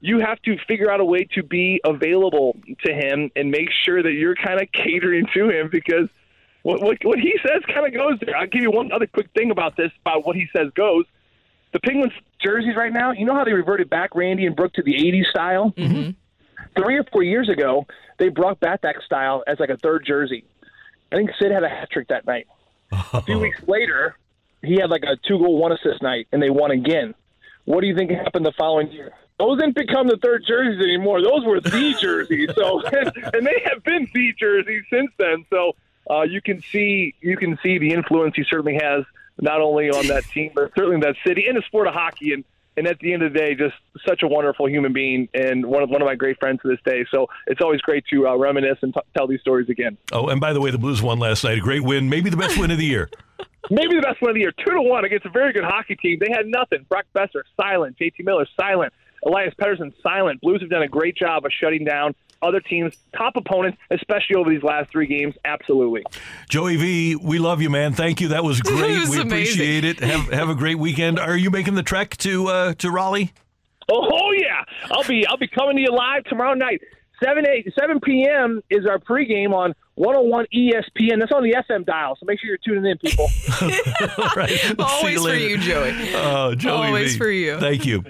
you 0.00 0.18
have 0.20 0.40
to 0.42 0.56
figure 0.66 0.90
out 0.90 1.00
a 1.00 1.04
way 1.04 1.24
to 1.34 1.42
be 1.42 1.80
available 1.84 2.56
to 2.84 2.92
him 2.92 3.30
and 3.36 3.50
make 3.50 3.68
sure 3.84 4.02
that 4.02 4.12
you're 4.12 4.34
kind 4.34 4.60
of 4.60 4.72
catering 4.72 5.26
to 5.34 5.50
him 5.50 5.68
because 5.70 6.08
what, 6.62 6.82
what, 6.82 6.98
what 7.02 7.18
he 7.18 7.38
says 7.42 7.62
kind 7.72 7.86
of 7.86 7.94
goes 7.94 8.18
there. 8.20 8.36
I'll 8.36 8.46
give 8.46 8.62
you 8.62 8.70
one 8.70 8.92
other 8.92 9.06
quick 9.06 9.28
thing 9.34 9.50
about 9.50 9.76
this 9.76 9.90
about 10.02 10.26
what 10.26 10.36
he 10.36 10.48
says 10.54 10.70
goes. 10.74 11.04
The 11.72 11.80
Penguins 11.80 12.12
jerseys 12.42 12.76
right 12.76 12.92
now, 12.92 13.12
you 13.12 13.24
know 13.24 13.34
how 13.34 13.44
they 13.44 13.52
reverted 13.52 13.88
back 13.88 14.14
Randy 14.14 14.46
and 14.46 14.56
Brooke 14.56 14.72
to 14.74 14.82
the 14.82 14.94
80s 14.94 15.30
style? 15.30 15.72
Mm-hmm. 15.76 16.10
Three 16.80 16.98
or 16.98 17.04
four 17.12 17.22
years 17.22 17.48
ago, 17.48 17.86
they 18.18 18.28
brought 18.28 18.60
back 18.60 18.82
that 18.82 18.96
style 19.04 19.42
as 19.46 19.58
like 19.60 19.70
a 19.70 19.76
third 19.76 20.04
jersey. 20.06 20.44
I 21.12 21.16
think 21.16 21.30
Sid 21.40 21.50
had 21.50 21.64
a 21.64 21.68
hat 21.68 21.90
trick 21.90 22.08
that 22.08 22.26
night. 22.26 22.46
A 23.12 23.22
few 23.22 23.38
weeks 23.38 23.60
later, 23.66 24.16
he 24.62 24.78
had 24.80 24.90
like 24.90 25.04
a 25.04 25.16
two 25.26 25.38
goal, 25.38 25.58
one 25.58 25.72
assist 25.72 26.02
night, 26.02 26.26
and 26.32 26.42
they 26.42 26.50
won 26.50 26.70
again. 26.70 27.14
What 27.64 27.80
do 27.82 27.86
you 27.86 27.94
think 27.94 28.10
happened 28.10 28.44
the 28.44 28.52
following 28.58 28.90
year? 28.90 29.12
Those 29.38 29.58
didn't 29.58 29.76
become 29.76 30.06
the 30.06 30.18
third 30.18 30.44
jerseys 30.46 30.82
anymore. 30.82 31.22
Those 31.22 31.44
were 31.44 31.60
the 31.60 31.96
jerseys. 32.00 32.50
So, 32.54 32.82
and, 32.82 33.12
and 33.34 33.46
they 33.46 33.62
have 33.64 33.82
been 33.84 34.08
the 34.12 34.34
jerseys 34.38 34.82
since 34.92 35.10
then. 35.18 35.46
So 35.50 35.72
uh, 36.10 36.22
you 36.22 36.42
can 36.42 36.62
see 36.72 37.14
you 37.20 37.36
can 37.36 37.58
see 37.62 37.78
the 37.78 37.92
influence 37.92 38.34
he 38.36 38.44
certainly 38.48 38.78
has 38.82 39.04
not 39.40 39.60
only 39.60 39.90
on 39.90 40.06
that 40.08 40.24
team 40.24 40.50
but 40.54 40.70
certainly 40.74 40.96
in 40.96 41.00
that 41.00 41.16
city 41.26 41.46
in 41.48 41.54
the 41.54 41.62
sport 41.62 41.86
of 41.86 41.94
hockey. 41.94 42.32
And 42.32 42.44
and 42.76 42.86
at 42.86 42.98
the 43.00 43.12
end 43.12 43.22
of 43.22 43.32
the 43.32 43.38
day, 43.38 43.54
just 43.54 43.74
such 44.06 44.22
a 44.22 44.28
wonderful 44.28 44.68
human 44.68 44.92
being 44.92 45.28
and 45.34 45.66
one 45.66 45.82
of 45.82 45.90
one 45.90 46.00
of 46.00 46.06
my 46.06 46.14
great 46.14 46.38
friends 46.38 46.62
to 46.62 46.68
this 46.68 46.78
day. 46.84 47.04
So 47.10 47.26
it's 47.46 47.60
always 47.60 47.80
great 47.80 48.04
to 48.10 48.28
uh, 48.28 48.36
reminisce 48.36 48.78
and 48.82 48.94
t- 48.94 49.00
tell 49.14 49.26
these 49.26 49.40
stories 49.40 49.68
again. 49.68 49.98
Oh, 50.12 50.28
and 50.28 50.40
by 50.40 50.52
the 50.52 50.60
way, 50.60 50.70
the 50.70 50.78
Blues 50.78 51.02
won 51.02 51.18
last 51.18 51.44
night. 51.44 51.58
A 51.58 51.60
great 51.60 51.82
win, 51.82 52.08
maybe 52.08 52.30
the 52.30 52.36
best 52.36 52.56
win 52.58 52.70
of 52.70 52.78
the 52.78 52.86
year. 52.86 53.10
Maybe 53.72 53.94
the 53.94 54.02
best 54.02 54.20
win 54.20 54.30
of 54.30 54.34
the 54.34 54.40
year, 54.40 54.52
two 54.52 54.72
to 54.72 54.80
one 54.80 55.04
against 55.04 55.26
a 55.26 55.30
very 55.30 55.52
good 55.52 55.62
hockey 55.62 55.94
team. 55.94 56.18
They 56.18 56.32
had 56.32 56.46
nothing. 56.46 56.86
Brock 56.88 57.04
Boeser 57.14 57.42
silent, 57.60 57.96
JT 58.00 58.24
Miller 58.24 58.46
silent, 58.58 58.92
Elias 59.24 59.54
Pettersson 59.60 59.92
silent. 60.02 60.40
Blues 60.40 60.60
have 60.62 60.70
done 60.70 60.82
a 60.82 60.88
great 60.88 61.14
job 61.14 61.44
of 61.44 61.52
shutting 61.52 61.84
down 61.84 62.14
other 62.42 62.60
teams, 62.60 62.94
top 63.16 63.36
opponents, 63.36 63.78
especially 63.90 64.36
over 64.36 64.50
these 64.50 64.62
last 64.62 64.90
three 64.90 65.06
games. 65.06 65.34
Absolutely. 65.44 66.04
Joey 66.48 66.76
V, 66.76 67.16
we 67.16 67.38
love 67.38 67.60
you, 67.60 67.70
man. 67.70 67.92
Thank 67.92 68.20
you. 68.20 68.28
That 68.28 68.44
was 68.44 68.60
great. 68.62 69.00
was 69.00 69.10
we 69.10 69.20
amazing. 69.20 69.26
appreciate 69.26 69.84
it. 69.84 70.00
Have 70.00 70.32
have 70.32 70.48
a 70.48 70.54
great 70.54 70.78
weekend. 70.78 71.18
Are 71.18 71.36
you 71.36 71.50
making 71.50 71.74
the 71.74 71.82
trek 71.82 72.16
to 72.18 72.48
uh, 72.48 72.74
to 72.74 72.90
Raleigh? 72.90 73.32
Oh, 73.92 74.08
oh, 74.12 74.32
yeah, 74.32 74.62
I'll 74.90 75.04
be 75.04 75.26
I'll 75.26 75.36
be 75.36 75.48
coming 75.48 75.76
to 75.76 75.82
you 75.82 75.92
live 75.92 76.24
tomorrow 76.24 76.54
night. 76.54 76.80
7 77.22 77.46
8 77.46 77.72
7 77.78 78.00
p.m. 78.00 78.62
is 78.70 78.86
our 78.86 78.98
pregame 78.98 79.52
on 79.52 79.74
101 80.00 80.46
ESPN. 80.54 81.18
That's 81.18 81.30
on 81.30 81.42
the 81.42 81.52
FM 81.68 81.84
dial, 81.84 82.16
so 82.18 82.24
make 82.24 82.40
sure 82.40 82.48
you're 82.48 82.56
tuning 82.56 82.90
in, 82.90 82.96
people. 82.96 83.26
All 84.18 84.30
right. 84.34 84.48
See 84.58 84.74
Always 84.78 85.20
for 85.20 85.34
you, 85.34 85.58
Joey. 85.58 85.92
Oh, 86.14 86.54
Joey 86.54 86.86
Always 86.86 87.12
V. 87.12 87.18
for 87.18 87.28
you. 87.28 87.60
Thank 87.60 87.84
you. 87.84 88.02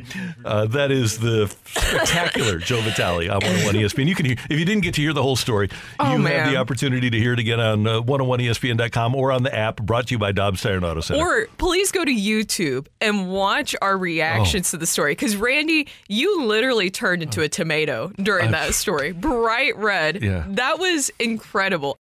Uh, 0.45 0.67
that 0.67 0.93
is 0.93 1.19
the 1.19 1.53
spectacular 1.65 2.59
Joe 2.61 2.81
Vitale 2.83 3.29
on 3.29 3.41
101 3.41 3.75
ESPN. 3.75 4.07
You 4.07 4.15
can 4.15 4.27
hear, 4.27 4.37
if 4.49 4.57
you 4.57 4.65
didn't 4.65 4.85
get 4.85 4.95
to 4.95 5.01
hear 5.03 5.13
the 5.13 5.23
whole 5.23 5.35
story, 5.35 5.69
Oh, 5.99 6.17
you 6.17 6.25
have 6.27 6.49
the 6.49 6.57
opportunity 6.59 7.11
to 7.11 7.19
hear 7.19 7.33
it 7.33 7.41
again 7.41 7.59
on 7.59 7.85
uh, 7.87 8.01
101ESPN.com 8.03 9.17
or 9.17 9.33
on 9.33 9.43
the 9.43 9.53
app 9.53 9.83
brought 9.83 10.07
to 10.09 10.15
you 10.15 10.19
by 10.21 10.31
Dobbs 10.31 10.63
Tire 10.63 10.77
and 10.77 10.85
Auto 10.85 11.01
Center. 11.01 11.21
Or 11.25 11.47
please 11.59 11.91
go 11.91 12.05
to 12.05 12.13
YouTube 12.13 12.87
and 13.01 13.33
watch 13.33 13.75
our 13.83 13.99
reactions 13.99 14.71
to 14.71 14.77
the 14.77 14.87
story. 14.87 15.13
Because 15.13 15.35
Randy, 15.35 15.89
you 16.09 16.45
literally 16.45 16.89
turned 16.89 17.25
into 17.25 17.43
a 17.43 17.49
tomato 17.49 18.13
during 18.23 18.53
that 18.53 18.75
story. 18.75 19.11
Bright 19.11 19.77
red. 19.77 20.23
Yeah. 20.23 20.45
That 20.51 20.79
was 20.79 21.11
incredible. 21.19 21.80